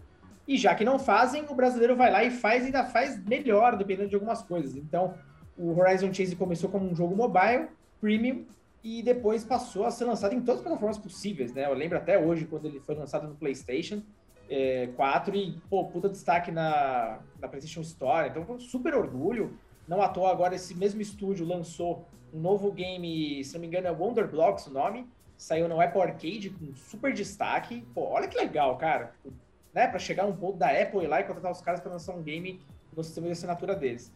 E 0.47 0.57
já 0.57 0.75
que 0.75 0.85
não 0.85 0.99
fazem, 0.99 1.45
o 1.49 1.55
brasileiro 1.55 1.97
vai 1.97 2.11
lá 2.11 2.25
e 2.25 2.31
faz, 2.31 2.65
ainda 2.65 2.85
faz 2.85 3.23
melhor, 3.25 3.77
dependendo 3.77 4.09
de 4.09 4.15
algumas 4.15 4.43
coisas. 4.43 4.77
Então, 4.77 5.15
o 5.57 5.79
Horizon 5.79 6.13
Chase 6.13 6.35
começou 6.35 6.69
como 6.69 6.91
um 6.91 6.95
jogo 6.95 7.15
mobile, 7.15 7.69
premium, 8.01 8.45
e 8.83 9.03
depois 9.03 9.45
passou 9.45 9.85
a 9.85 9.91
ser 9.91 10.05
lançado 10.05 10.35
em 10.35 10.41
todas 10.41 10.57
as 10.57 10.63
plataformas 10.63 10.99
possíveis, 10.99 11.53
né? 11.53 11.67
Eu 11.67 11.75
lembro 11.75 11.97
até 11.97 12.19
hoje 12.19 12.47
quando 12.47 12.67
ele 12.67 12.81
foi 12.81 12.95
lançado 12.95 13.29
no 13.29 13.35
PlayStation 13.35 14.03
é, 14.49 14.89
4 14.97 15.35
e, 15.37 15.59
pô, 15.71 15.85
puta 15.87 16.09
destaque 16.09 16.51
na, 16.51 17.21
na 17.41 17.49
PlayStation 17.49 17.81
Store. 17.81 18.29
Então 18.29 18.45
foi 18.45 18.57
um 18.57 18.61
super 18.61 18.95
orgulho. 18.95 19.57
Não 19.89 20.03
à 20.03 20.09
toa 20.09 20.31
agora 20.31 20.55
esse 20.55 20.75
mesmo 20.75 21.01
estúdio 21.01 21.47
lançou 21.47 22.07
um 22.33 22.41
novo 22.41 22.71
game, 22.73 23.43
se 23.45 23.55
não 23.55 23.61
me 23.61 23.67
engano 23.67 23.87
é 23.87 23.91
Wonder 23.91 24.29
Blocks 24.29 24.67
o 24.67 24.73
nome, 24.73 25.07
saiu 25.37 25.69
no 25.69 25.81
Apple 25.81 26.01
Arcade 26.01 26.51
com 26.51 26.75
super 26.75 27.13
destaque. 27.13 27.85
Pô, 27.95 28.03
olha 28.03 28.29
que 28.29 28.37
legal, 28.37 28.77
cara. 28.77 29.15
Né, 29.73 29.87
para 29.87 29.99
chegar 29.99 30.27
um 30.27 30.37
ponto 30.37 30.59
da 30.59 30.69
Apple 30.69 31.03
ir 31.03 31.07
lá 31.07 31.21
e 31.21 31.25
contratar 31.25 31.51
os 31.51 31.63
caras 31.63 31.81
para 31.81 31.93
lançar 31.93 32.15
um 32.15 32.23
game 32.23 32.61
no 32.95 33.03
sistema 33.03 33.27
de 33.27 33.33
assinatura 33.33 33.75
deles. 33.75 34.13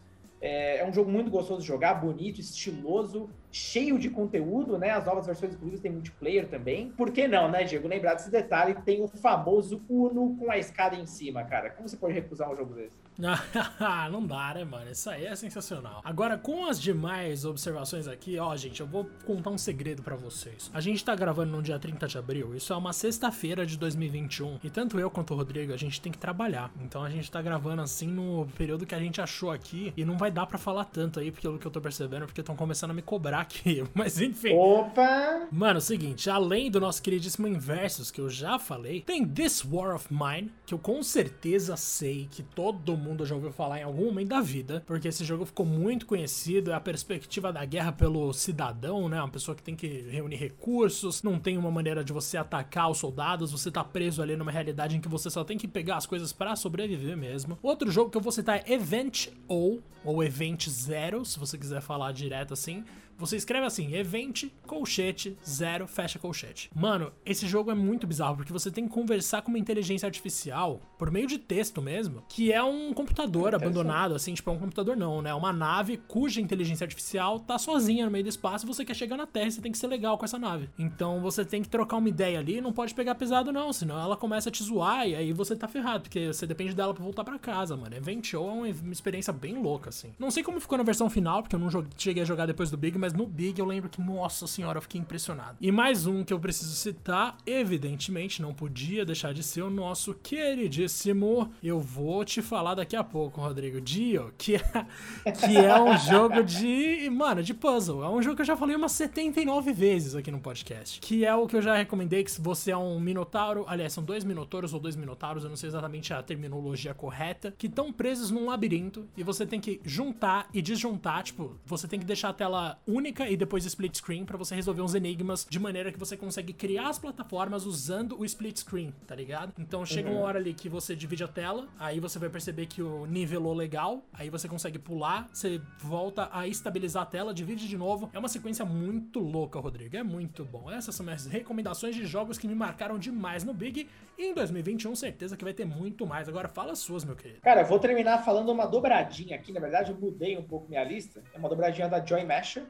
É, 0.46 0.78
é, 0.78 0.86
um 0.86 0.92
jogo 0.92 1.10
muito 1.10 1.28
gostoso 1.28 1.60
de 1.60 1.66
jogar, 1.66 1.94
bonito, 1.94 2.40
estiloso, 2.40 3.28
cheio 3.50 3.98
de 3.98 4.08
conteúdo, 4.08 4.78
né? 4.78 4.90
As 4.90 5.04
novas 5.04 5.26
versões 5.26 5.54
inclusive 5.54 5.82
tem 5.82 5.90
multiplayer 5.90 6.46
também. 6.46 6.90
Por 6.90 7.10
que 7.10 7.26
não, 7.26 7.50
né, 7.50 7.64
Diego? 7.64 7.88
Lembrar 7.88 8.14
desse 8.14 8.30
detalhe, 8.30 8.76
tem 8.84 9.02
o 9.02 9.08
famoso 9.08 9.82
Uno 9.88 10.36
com 10.36 10.48
a 10.48 10.56
escada 10.56 10.94
em 10.94 11.04
cima, 11.04 11.42
cara. 11.42 11.70
Como 11.70 11.88
você 11.88 11.96
pode 11.96 12.14
recusar 12.14 12.48
um 12.48 12.56
jogo 12.56 12.74
desse? 12.74 12.96
não 14.10 14.26
dá, 14.26 14.54
né, 14.54 14.64
mano? 14.64 14.90
Isso 14.90 15.08
aí 15.08 15.24
é 15.24 15.34
sensacional. 15.34 16.00
Agora, 16.04 16.36
com 16.36 16.66
as 16.66 16.80
demais 16.80 17.44
observações 17.44 18.06
aqui, 18.06 18.38
ó, 18.38 18.54
gente, 18.56 18.80
eu 18.80 18.86
vou 18.86 19.08
contar 19.24 19.50
um 19.50 19.58
segredo 19.58 20.02
para 20.02 20.16
vocês. 20.16 20.70
A 20.72 20.80
gente 20.80 21.04
tá 21.04 21.14
gravando 21.14 21.52
no 21.52 21.62
dia 21.62 21.78
30 21.78 22.06
de 22.06 22.18
abril, 22.18 22.54
isso 22.54 22.72
é 22.72 22.76
uma 22.76 22.92
sexta-feira 22.92 23.64
de 23.64 23.76
2021. 23.78 24.58
E 24.62 24.70
tanto 24.70 25.00
eu 25.00 25.10
quanto 25.10 25.32
o 25.32 25.36
Rodrigo, 25.36 25.72
a 25.72 25.76
gente 25.76 26.00
tem 26.00 26.12
que 26.12 26.18
trabalhar. 26.18 26.70
Então 26.80 27.02
a 27.02 27.10
gente 27.10 27.30
tá 27.30 27.40
gravando 27.40 27.82
assim 27.82 28.06
no 28.06 28.46
período 28.56 28.86
que 28.86 28.94
a 28.94 29.00
gente 29.00 29.20
achou 29.20 29.50
aqui. 29.50 29.92
E 29.96 30.04
não 30.04 30.18
vai 30.18 30.30
dar 30.30 30.46
para 30.46 30.58
falar 30.58 30.84
tanto 30.84 31.18
aí, 31.18 31.30
pelo 31.32 31.58
que 31.58 31.66
eu 31.66 31.70
tô 31.70 31.80
percebendo, 31.80 32.26
porque 32.26 32.40
estão 32.40 32.56
começando 32.56 32.90
a 32.90 32.94
me 32.94 33.02
cobrar 33.02 33.40
aqui. 33.40 33.82
Mas 33.94 34.20
enfim. 34.20 34.54
Opa! 34.54 35.46
Mano, 35.50 35.76
é 35.76 35.78
o 35.78 35.80
seguinte, 35.80 36.28
além 36.28 36.70
do 36.70 36.80
nosso 36.80 37.02
queridíssimo 37.02 37.48
Inversus, 37.48 38.10
que 38.10 38.20
eu 38.20 38.28
já 38.28 38.58
falei, 38.58 39.00
tem 39.00 39.26
This 39.26 39.64
War 39.64 39.94
of 39.94 40.08
Mine, 40.10 40.52
que 40.66 40.74
eu 40.74 40.78
com 40.78 41.02
certeza 41.02 41.76
sei 41.76 42.28
que 42.30 42.42
todo 42.42 42.96
mundo 42.96 43.05
já 43.24 43.34
ouviu 43.34 43.52
falar 43.52 43.80
em 43.80 43.82
algum 43.82 44.06
momento 44.06 44.28
da 44.28 44.40
vida, 44.40 44.82
porque 44.86 45.08
esse 45.08 45.24
jogo 45.24 45.44
ficou 45.44 45.66
muito 45.66 46.06
conhecido, 46.06 46.70
é 46.70 46.74
a 46.74 46.80
perspectiva 46.80 47.52
da 47.52 47.64
guerra 47.64 47.92
pelo 47.92 48.32
cidadão, 48.32 49.08
né? 49.08 49.20
Uma 49.20 49.28
pessoa 49.28 49.54
que 49.54 49.62
tem 49.62 49.76
que 49.76 49.86
reunir 50.10 50.36
recursos, 50.36 51.22
não 51.22 51.38
tem 51.38 51.58
uma 51.58 51.70
maneira 51.70 52.02
de 52.02 52.12
você 52.12 52.36
atacar 52.36 52.90
os 52.90 52.98
soldados, 52.98 53.52
você 53.52 53.70
tá 53.70 53.84
preso 53.84 54.22
ali 54.22 54.36
numa 54.36 54.50
realidade 54.50 54.96
em 54.96 55.00
que 55.00 55.08
você 55.08 55.30
só 55.30 55.44
tem 55.44 55.58
que 55.58 55.68
pegar 55.68 55.96
as 55.96 56.06
coisas 56.06 56.32
para 56.32 56.56
sobreviver 56.56 57.16
mesmo. 57.16 57.58
Outro 57.62 57.90
jogo 57.90 58.10
que 58.10 58.16
eu 58.16 58.22
vou 58.22 58.32
citar 58.32 58.62
é 58.64 58.72
Event 58.72 59.28
O, 59.48 59.78
ou 60.04 60.22
Event 60.22 60.68
Zero, 60.68 61.24
se 61.24 61.38
você 61.38 61.58
quiser 61.58 61.80
falar 61.80 62.12
direto 62.12 62.54
assim. 62.54 62.84
Você 63.18 63.36
escreve 63.36 63.66
assim, 63.66 63.94
event, 63.94 64.44
colchete, 64.66 65.36
zero, 65.46 65.86
fecha 65.86 66.18
colchete. 66.18 66.70
Mano, 66.74 67.12
esse 67.24 67.46
jogo 67.46 67.70
é 67.70 67.74
muito 67.74 68.06
bizarro, 68.06 68.36
porque 68.36 68.52
você 68.52 68.70
tem 68.70 68.86
que 68.86 68.92
conversar 68.92 69.42
com 69.42 69.48
uma 69.48 69.58
inteligência 69.58 70.06
artificial, 70.06 70.80
por 70.98 71.10
meio 71.10 71.26
de 71.26 71.38
texto 71.38 71.80
mesmo, 71.80 72.22
que 72.28 72.52
é 72.52 72.62
um 72.62 72.92
computador 72.92 73.54
abandonado, 73.54 74.14
assim, 74.14 74.34
tipo, 74.34 74.50
é 74.50 74.52
um 74.52 74.58
computador 74.58 74.96
não, 74.96 75.22
né? 75.22 75.32
Uma 75.34 75.52
nave 75.52 75.96
cuja 75.96 76.40
inteligência 76.40 76.84
artificial 76.84 77.40
tá 77.40 77.58
sozinha 77.58 78.04
no 78.04 78.10
meio 78.10 78.24
do 78.24 78.28
espaço 78.28 78.64
e 78.64 78.68
você 78.68 78.84
quer 78.84 78.94
chegar 78.94 79.16
na 79.16 79.26
Terra 79.26 79.48
e 79.48 79.52
você 79.52 79.60
tem 79.60 79.72
que 79.72 79.78
ser 79.78 79.86
legal 79.86 80.18
com 80.18 80.24
essa 80.24 80.38
nave. 80.38 80.68
Então 80.78 81.20
você 81.20 81.44
tem 81.44 81.62
que 81.62 81.68
trocar 81.68 81.96
uma 81.96 82.08
ideia 82.08 82.38
ali, 82.38 82.60
não 82.60 82.72
pode 82.72 82.94
pegar 82.94 83.14
pesado 83.14 83.52
não, 83.52 83.72
senão 83.72 83.98
ela 83.98 84.16
começa 84.16 84.48
a 84.48 84.52
te 84.52 84.62
zoar 84.62 85.06
e 85.08 85.14
aí 85.14 85.32
você 85.32 85.56
tá 85.56 85.68
ferrado, 85.68 86.02
porque 86.02 86.32
você 86.32 86.46
depende 86.46 86.74
dela 86.74 86.92
pra 86.92 87.02
voltar 87.02 87.24
para 87.24 87.38
casa, 87.38 87.76
mano. 87.76 87.94
Event 87.94 88.26
Show 88.26 88.66
é 88.66 88.72
uma 88.72 88.92
experiência 88.92 89.32
bem 89.32 89.54
louca, 89.54 89.90
assim. 89.90 90.12
Não 90.18 90.30
sei 90.30 90.42
como 90.42 90.60
ficou 90.60 90.78
na 90.78 90.84
versão 90.84 91.08
final, 91.08 91.42
porque 91.42 91.56
eu 91.56 91.60
não 91.60 91.68
cheguei 91.96 92.22
a 92.22 92.26
jogar 92.26 92.46
depois 92.46 92.70
do 92.70 92.76
Big, 92.76 92.98
mas 92.98 93.05
no 93.12 93.26
Big 93.26 93.58
eu 93.58 93.66
lembro 93.66 93.88
que, 93.88 94.00
nossa 94.00 94.46
senhora, 94.46 94.78
eu 94.78 94.82
fiquei 94.82 95.00
impressionado. 95.00 95.56
E 95.60 95.70
mais 95.70 96.06
um 96.06 96.24
que 96.24 96.32
eu 96.32 96.40
preciso 96.40 96.74
citar, 96.74 97.36
evidentemente, 97.46 98.42
não 98.42 98.54
podia 98.54 99.04
deixar 99.04 99.32
de 99.32 99.42
ser 99.42 99.62
o 99.62 99.70
nosso 99.70 100.14
queridíssimo. 100.14 101.52
Eu 101.62 101.80
vou 101.80 102.24
te 102.24 102.42
falar 102.42 102.74
daqui 102.74 102.96
a 102.96 103.04
pouco, 103.04 103.40
Rodrigo. 103.40 103.80
Dio, 103.80 104.32
que 104.36 104.56
é, 104.56 105.32
que 105.32 105.56
é 105.56 105.80
um 105.80 105.96
jogo 105.98 106.42
de. 106.42 107.08
Mano, 107.10 107.42
de 107.42 107.54
puzzle. 107.54 108.02
É 108.02 108.08
um 108.08 108.22
jogo 108.22 108.36
que 108.36 108.42
eu 108.42 108.46
já 108.46 108.56
falei 108.56 108.76
umas 108.76 108.92
79 108.92 109.72
vezes 109.72 110.14
aqui 110.14 110.30
no 110.30 110.40
podcast. 110.40 111.00
Que 111.00 111.24
é 111.24 111.34
o 111.34 111.46
que 111.46 111.56
eu 111.56 111.62
já 111.62 111.76
recomendei, 111.76 112.24
que 112.24 112.30
se 112.30 112.40
você 112.40 112.70
é 112.70 112.76
um 112.76 112.98
minotauro. 112.98 113.64
Aliás, 113.68 113.92
são 113.92 114.04
dois 114.04 114.24
minotauros 114.24 114.72
ou 114.72 114.80
dois 114.80 114.96
minotauros, 114.96 115.44
eu 115.44 115.50
não 115.50 115.56
sei 115.56 115.68
exatamente 115.68 116.12
a 116.12 116.22
terminologia 116.22 116.94
correta, 116.94 117.54
que 117.56 117.66
estão 117.66 117.92
presos 117.92 118.30
num 118.30 118.46
labirinto 118.46 119.06
e 119.16 119.22
você 119.22 119.46
tem 119.46 119.60
que 119.60 119.80
juntar 119.84 120.48
e 120.52 120.60
desjuntar. 120.60 121.22
Tipo, 121.22 121.56
você 121.64 121.86
tem 121.88 121.98
que 121.98 122.06
deixar 122.06 122.30
a 122.30 122.32
tela 122.32 122.78
única 122.96 123.28
e 123.28 123.36
depois 123.36 123.64
split 123.64 123.96
screen 123.96 124.24
para 124.24 124.36
você 124.36 124.54
resolver 124.54 124.80
uns 124.80 124.94
enigmas 124.94 125.46
de 125.48 125.58
maneira 125.58 125.92
que 125.92 125.98
você 125.98 126.16
consegue 126.16 126.52
criar 126.52 126.88
as 126.88 126.98
plataformas 126.98 127.66
usando 127.66 128.18
o 128.18 128.24
split 128.24 128.58
screen, 128.58 128.92
tá 129.06 129.14
ligado? 129.14 129.52
Então 129.58 129.84
chega 129.84 130.08
uhum. 130.08 130.16
uma 130.16 130.24
hora 130.24 130.38
ali 130.38 130.54
que 130.54 130.68
você 130.68 130.96
divide 130.96 131.22
a 131.22 131.28
tela, 131.28 131.68
aí 131.78 132.00
você 132.00 132.18
vai 132.18 132.28
perceber 132.28 132.66
que 132.66 132.82
o 132.82 133.06
nivelou 133.06 133.52
legal, 133.52 134.02
aí 134.12 134.30
você 134.30 134.48
consegue 134.48 134.78
pular, 134.78 135.28
você 135.32 135.60
volta 135.78 136.28
a 136.32 136.48
estabilizar 136.48 137.02
a 137.02 137.06
tela, 137.06 137.34
divide 137.34 137.68
de 137.68 137.76
novo. 137.76 138.08
É 138.12 138.18
uma 138.18 138.28
sequência 138.28 138.64
muito 138.64 139.20
louca, 139.20 139.58
Rodrigo. 139.58 139.96
É 139.96 140.02
muito 140.02 140.44
bom. 140.44 140.70
Essas 140.70 140.94
são 140.94 141.04
minhas 141.04 141.26
recomendações 141.26 141.94
de 141.94 142.06
jogos 142.06 142.38
que 142.38 142.48
me 142.48 142.54
marcaram 142.54 142.98
demais 142.98 143.44
no 143.44 143.52
Big. 143.52 143.88
E 144.18 144.24
em 144.24 144.34
2021, 144.34 144.94
certeza 144.96 145.36
que 145.36 145.44
vai 145.44 145.52
ter 145.52 145.66
muito 145.66 146.06
mais. 146.06 146.28
Agora 146.28 146.48
fala 146.48 146.72
as 146.72 146.78
suas, 146.78 147.04
meu 147.04 147.14
querido. 147.14 147.40
Cara, 147.42 147.60
eu 147.60 147.66
vou 147.66 147.78
terminar 147.78 148.24
falando 148.24 148.50
uma 148.50 148.66
dobradinha 148.66 149.36
aqui. 149.36 149.52
Na 149.52 149.60
verdade, 149.60 149.90
eu 149.92 149.98
mudei 149.98 150.36
um 150.38 150.42
pouco 150.42 150.68
minha 150.68 150.82
lista. 150.82 151.22
É 151.34 151.38
uma 151.38 151.48
dobradinha 151.48 151.88
da 151.88 152.04
Joy 152.04 152.24
Masher. 152.24 152.64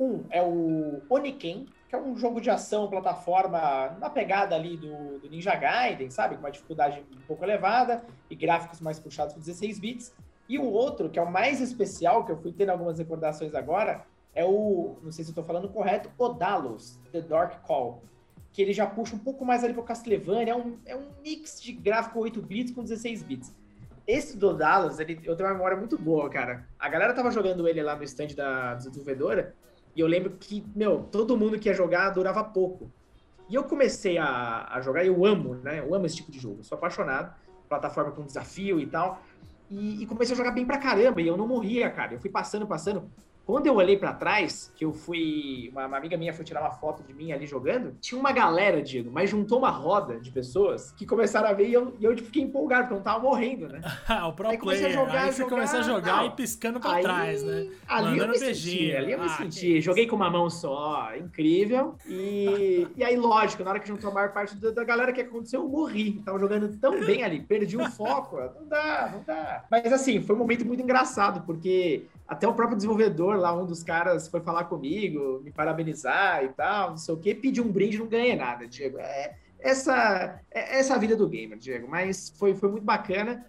Um 0.00 0.24
é 0.30 0.42
o 0.42 1.02
Oniken, 1.10 1.66
que 1.86 1.94
é 1.94 2.00
um 2.00 2.16
jogo 2.16 2.40
de 2.40 2.48
ação, 2.48 2.88
plataforma, 2.88 3.94
na 4.00 4.08
pegada 4.08 4.56
ali 4.56 4.74
do, 4.74 5.18
do, 5.18 5.28
Ninja 5.28 5.54
Gaiden, 5.54 6.08
sabe? 6.08 6.36
Com 6.36 6.40
uma 6.40 6.50
dificuldade 6.50 7.04
um 7.12 7.20
pouco 7.26 7.44
elevada 7.44 8.02
e 8.30 8.34
gráficos 8.34 8.80
mais 8.80 8.98
puxados 8.98 9.34
por 9.34 9.40
16 9.40 9.78
bits. 9.78 10.14
E 10.48 10.58
o 10.58 10.64
outro, 10.64 11.10
que 11.10 11.18
é 11.18 11.22
o 11.22 11.30
mais 11.30 11.60
especial, 11.60 12.24
que 12.24 12.32
eu 12.32 12.38
fui 12.38 12.50
tendo 12.50 12.70
algumas 12.70 12.98
recordações 12.98 13.54
agora, 13.54 14.06
é 14.34 14.42
o, 14.42 14.96
não 15.02 15.12
sei 15.12 15.22
se 15.22 15.32
eu 15.32 15.34
tô 15.34 15.42
falando 15.42 15.68
correto, 15.68 16.10
Odalos, 16.16 16.98
The 17.12 17.20
Dark 17.20 17.62
Call. 17.66 18.02
Que 18.52 18.62
ele 18.62 18.72
já 18.72 18.86
puxa 18.86 19.14
um 19.14 19.18
pouco 19.18 19.44
mais 19.44 19.62
ali 19.62 19.74
pro 19.74 19.82
Castlevania, 19.82 20.54
é 20.54 20.56
um, 20.56 20.78
é 20.86 20.96
um 20.96 21.10
mix 21.22 21.60
de 21.60 21.72
gráfico 21.72 22.18
8 22.20 22.40
bits 22.40 22.72
com 22.72 22.82
16 22.82 23.22
bits. 23.22 23.54
Esse 24.06 24.36
do 24.36 24.54
Dallas, 24.54 24.98
ele, 24.98 25.20
eu 25.24 25.36
tenho 25.36 25.48
uma 25.48 25.54
memória 25.54 25.76
muito 25.76 25.98
boa, 25.98 26.28
cara. 26.30 26.66
A 26.78 26.88
galera 26.88 27.12
tava 27.12 27.30
jogando 27.30 27.68
ele 27.68 27.82
lá 27.82 27.94
no 27.94 28.02
stand 28.02 28.28
da 28.34 28.74
desenvolvedora, 28.74 29.54
e 29.94 30.00
eu 30.00 30.06
lembro 30.06 30.30
que, 30.38 30.64
meu, 30.74 31.04
todo 31.10 31.36
mundo 31.36 31.58
que 31.58 31.68
ia 31.68 31.74
jogar 31.74 32.10
durava 32.10 32.44
pouco. 32.44 32.90
E 33.48 33.54
eu 33.54 33.64
comecei 33.64 34.16
a, 34.16 34.68
a 34.70 34.80
jogar, 34.80 35.04
eu 35.04 35.24
amo, 35.24 35.56
né? 35.56 35.80
Eu 35.80 35.92
amo 35.94 36.06
esse 36.06 36.16
tipo 36.16 36.30
de 36.30 36.38
jogo. 36.38 36.62
sou 36.62 36.78
apaixonado. 36.78 37.34
Plataforma 37.68 38.12
com 38.12 38.24
desafio 38.24 38.78
e 38.78 38.86
tal. 38.86 39.20
E, 39.68 40.02
e, 40.02 40.06
comecei 40.06 40.34
a 40.34 40.36
jogar 40.36 40.52
bem 40.52 40.64
pra 40.64 40.78
caramba. 40.78 41.20
E 41.20 41.26
eu 41.26 41.36
não 41.36 41.48
morria, 41.48 41.90
cara. 41.90 42.14
Eu 42.14 42.20
fui 42.20 42.30
passando, 42.30 42.66
passando. 42.66 43.10
Quando 43.44 43.66
eu 43.66 43.74
olhei 43.74 43.96
para 43.96 44.12
trás, 44.12 44.72
que 44.76 44.84
eu 44.84 44.92
fui. 44.92 45.68
Uma, 45.72 45.86
uma, 45.86 45.96
amiga 45.96 46.16
minha 46.16 46.32
foi 46.32 46.44
tirar 46.44 46.60
uma 46.60 46.70
foto 46.70 47.02
de 47.02 47.12
mim 47.12 47.32
ali 47.32 47.46
jogando, 47.46 47.96
tinha 48.00 48.18
uma 48.18 48.32
galera, 48.32 48.80
Diego, 48.82 49.10
mas 49.10 49.28
juntou 49.28 49.58
uma 49.58 49.70
roda 49.70 50.20
de 50.20 50.30
pessoas 50.30 50.92
que 50.92 51.04
começaram 51.04 51.48
a 51.48 51.52
ver 51.52 51.68
e 51.68 51.72
eu, 51.72 51.96
e 51.98 52.04
eu 52.04 52.16
fiquei 52.16 52.42
empolgado, 52.42 52.82
porque 52.82 52.94
eu 52.94 52.96
não 52.98 53.04
tava 53.04 53.20
morrendo, 53.20 53.68
né? 53.68 53.80
o 54.28 54.32
próprio 54.32 54.60
player. 54.60 54.86
A 54.86 54.90
jogar, 54.90 55.22
aí 55.22 55.32
você 55.32 55.42
jogar, 55.42 55.50
começou 55.50 55.80
a 55.80 55.82
jogar 55.82 56.26
e 56.26 56.30
piscando 56.30 56.80
pra 56.80 56.92
aí, 56.92 57.02
trás, 57.02 57.42
né? 57.42 57.68
Ali 57.88 58.10
Mandando 58.10 58.24
eu 58.24 58.28
me 58.28 58.38
beijinho. 58.38 58.78
senti, 58.78 58.96
ali 58.96 59.12
eu 59.12 59.18
me 59.18 59.26
ah, 59.26 59.28
senti. 59.28 59.80
Joguei 59.80 60.06
com 60.06 60.16
uma 60.16 60.30
mão 60.30 60.48
só, 60.48 61.10
incrível. 61.16 61.96
E, 62.06 62.86
e 62.96 63.04
aí, 63.04 63.16
lógico, 63.16 63.64
na 63.64 63.70
hora 63.70 63.80
que 63.80 63.88
juntou 63.88 64.10
a 64.10 64.14
maior 64.14 64.32
parte 64.32 64.56
da, 64.56 64.70
da 64.70 64.84
galera, 64.84 65.10
o 65.10 65.14
que 65.14 65.20
aconteceu? 65.20 65.62
Eu 65.62 65.68
morri. 65.68 66.20
Tava 66.24 66.38
jogando 66.38 66.68
tão 66.78 67.00
bem 67.00 67.22
ali, 67.22 67.40
perdi 67.40 67.76
o 67.76 67.84
foco. 67.90 68.36
Não 68.36 68.68
dá, 68.68 69.10
não 69.12 69.22
dá. 69.24 69.64
Mas 69.70 69.92
assim, 69.92 70.22
foi 70.22 70.36
um 70.36 70.38
momento 70.38 70.64
muito 70.64 70.82
engraçado, 70.82 71.44
porque 71.44 72.06
até 72.30 72.46
o 72.46 72.54
próprio 72.54 72.76
desenvolvedor 72.76 73.36
lá, 73.36 73.52
um 73.52 73.66
dos 73.66 73.82
caras, 73.82 74.28
foi 74.28 74.40
falar 74.40 74.64
comigo, 74.66 75.40
me 75.42 75.50
parabenizar 75.50 76.44
e 76.44 76.50
tal, 76.50 76.90
não 76.90 76.96
sei 76.96 77.12
o 77.12 77.16
quê, 77.16 77.34
pediu 77.34 77.64
um 77.64 77.72
brinde 77.72 77.98
não 77.98 78.06
ganhei 78.06 78.36
nada, 78.36 78.68
Diego. 78.68 78.98
É, 79.00 79.34
essa, 79.58 80.40
é, 80.48 80.78
essa 80.78 80.94
a 80.94 80.98
vida 80.98 81.16
do 81.16 81.28
gamer, 81.28 81.58
Diego. 81.58 81.88
Mas 81.88 82.32
foi, 82.38 82.54
foi 82.54 82.70
muito 82.70 82.84
bacana. 82.84 83.44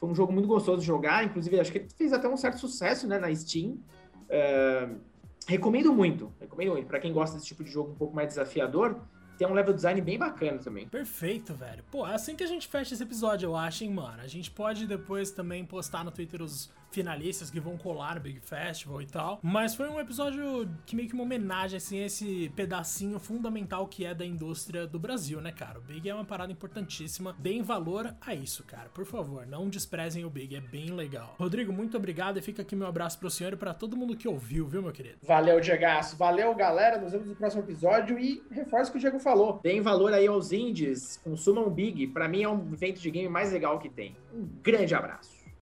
Foi 0.00 0.08
um 0.08 0.14
jogo 0.16 0.32
muito 0.32 0.48
gostoso 0.48 0.80
de 0.80 0.86
jogar. 0.86 1.24
Inclusive, 1.24 1.60
acho 1.60 1.70
que 1.70 1.78
ele 1.78 1.88
fez 1.96 2.12
até 2.12 2.28
um 2.28 2.36
certo 2.36 2.58
sucesso 2.58 3.06
né, 3.06 3.20
na 3.20 3.32
Steam. 3.32 3.78
Uh, 4.24 4.98
recomendo 5.46 5.94
muito. 5.94 6.32
Recomendo 6.40 6.72
muito. 6.72 6.88
Para 6.88 6.98
quem 6.98 7.12
gosta 7.12 7.36
desse 7.36 7.46
tipo 7.46 7.62
de 7.62 7.70
jogo 7.70 7.92
um 7.92 7.94
pouco 7.96 8.16
mais 8.16 8.26
desafiador, 8.26 9.00
tem 9.38 9.46
um 9.46 9.52
level 9.52 9.72
design 9.72 10.00
bem 10.00 10.18
bacana 10.18 10.58
também. 10.58 10.88
Perfeito, 10.88 11.54
velho. 11.54 11.84
Pô, 11.88 12.04
é 12.04 12.14
assim 12.14 12.34
que 12.34 12.42
a 12.42 12.48
gente 12.48 12.66
fecha 12.66 12.94
esse 12.94 13.02
episódio, 13.04 13.46
eu 13.46 13.54
acho, 13.54 13.84
hein, 13.84 13.90
mano. 13.90 14.20
A 14.20 14.26
gente 14.26 14.50
pode 14.50 14.88
depois 14.88 15.30
também 15.30 15.64
postar 15.64 16.04
no 16.04 16.10
Twitter 16.10 16.42
os 16.42 16.68
finalistas 16.94 17.50
que 17.50 17.60
vão 17.60 17.76
colar 17.76 18.14
no 18.14 18.20
Big 18.20 18.40
Festival 18.40 19.02
e 19.02 19.06
tal. 19.06 19.40
Mas 19.42 19.74
foi 19.74 19.88
um 19.88 20.00
episódio 20.00 20.68
que 20.86 20.96
meio 20.96 21.08
que 21.08 21.14
uma 21.14 21.24
homenagem, 21.24 21.76
assim, 21.76 22.00
a 22.00 22.06
esse 22.06 22.50
pedacinho 22.54 23.18
fundamental 23.18 23.86
que 23.86 24.04
é 24.04 24.14
da 24.14 24.24
indústria 24.24 24.86
do 24.86 24.98
Brasil, 24.98 25.40
né, 25.40 25.52
cara? 25.52 25.78
O 25.78 25.82
Big 25.82 26.08
é 26.08 26.14
uma 26.14 26.24
parada 26.24 26.52
importantíssima. 26.52 27.34
Deem 27.38 27.62
valor 27.62 28.14
a 28.20 28.34
isso, 28.34 28.64
cara. 28.64 28.88
Por 28.88 29.04
favor, 29.04 29.46
não 29.46 29.68
desprezem 29.68 30.24
o 30.24 30.30
Big, 30.30 30.56
é 30.56 30.60
bem 30.60 30.90
legal. 30.90 31.34
Rodrigo, 31.38 31.72
muito 31.72 31.96
obrigado 31.96 32.38
e 32.38 32.42
fica 32.42 32.62
aqui 32.62 32.74
meu 32.74 32.86
abraço 32.86 33.18
pro 33.18 33.30
senhor 33.30 33.52
e 33.52 33.56
pra 33.56 33.74
todo 33.74 33.96
mundo 33.96 34.16
que 34.16 34.28
ouviu, 34.28 34.66
viu, 34.66 34.82
meu 34.82 34.92
querido? 34.92 35.18
Valeu, 35.22 35.60
Diego. 35.60 35.84
Valeu, 36.16 36.54
galera. 36.54 36.98
Nos 36.98 37.12
vemos 37.12 37.28
no 37.28 37.34
próximo 37.34 37.62
episódio 37.62 38.18
e 38.18 38.42
reforço 38.50 38.90
o 38.90 38.92
que 38.92 38.98
o 38.98 39.00
Diego 39.00 39.18
falou. 39.18 39.60
Deem 39.62 39.80
valor 39.80 40.12
aí 40.14 40.26
aos 40.26 40.52
indies, 40.52 41.20
consumam 41.22 41.68
Big. 41.68 42.06
Para 42.08 42.28
mim 42.28 42.42
é 42.42 42.48
um 42.48 42.72
evento 42.72 43.00
de 43.00 43.10
game 43.10 43.28
mais 43.28 43.52
legal 43.52 43.78
que 43.78 43.88
tem. 43.88 44.16
Um 44.32 44.48
grande 44.62 44.94
abraço. 44.94 45.43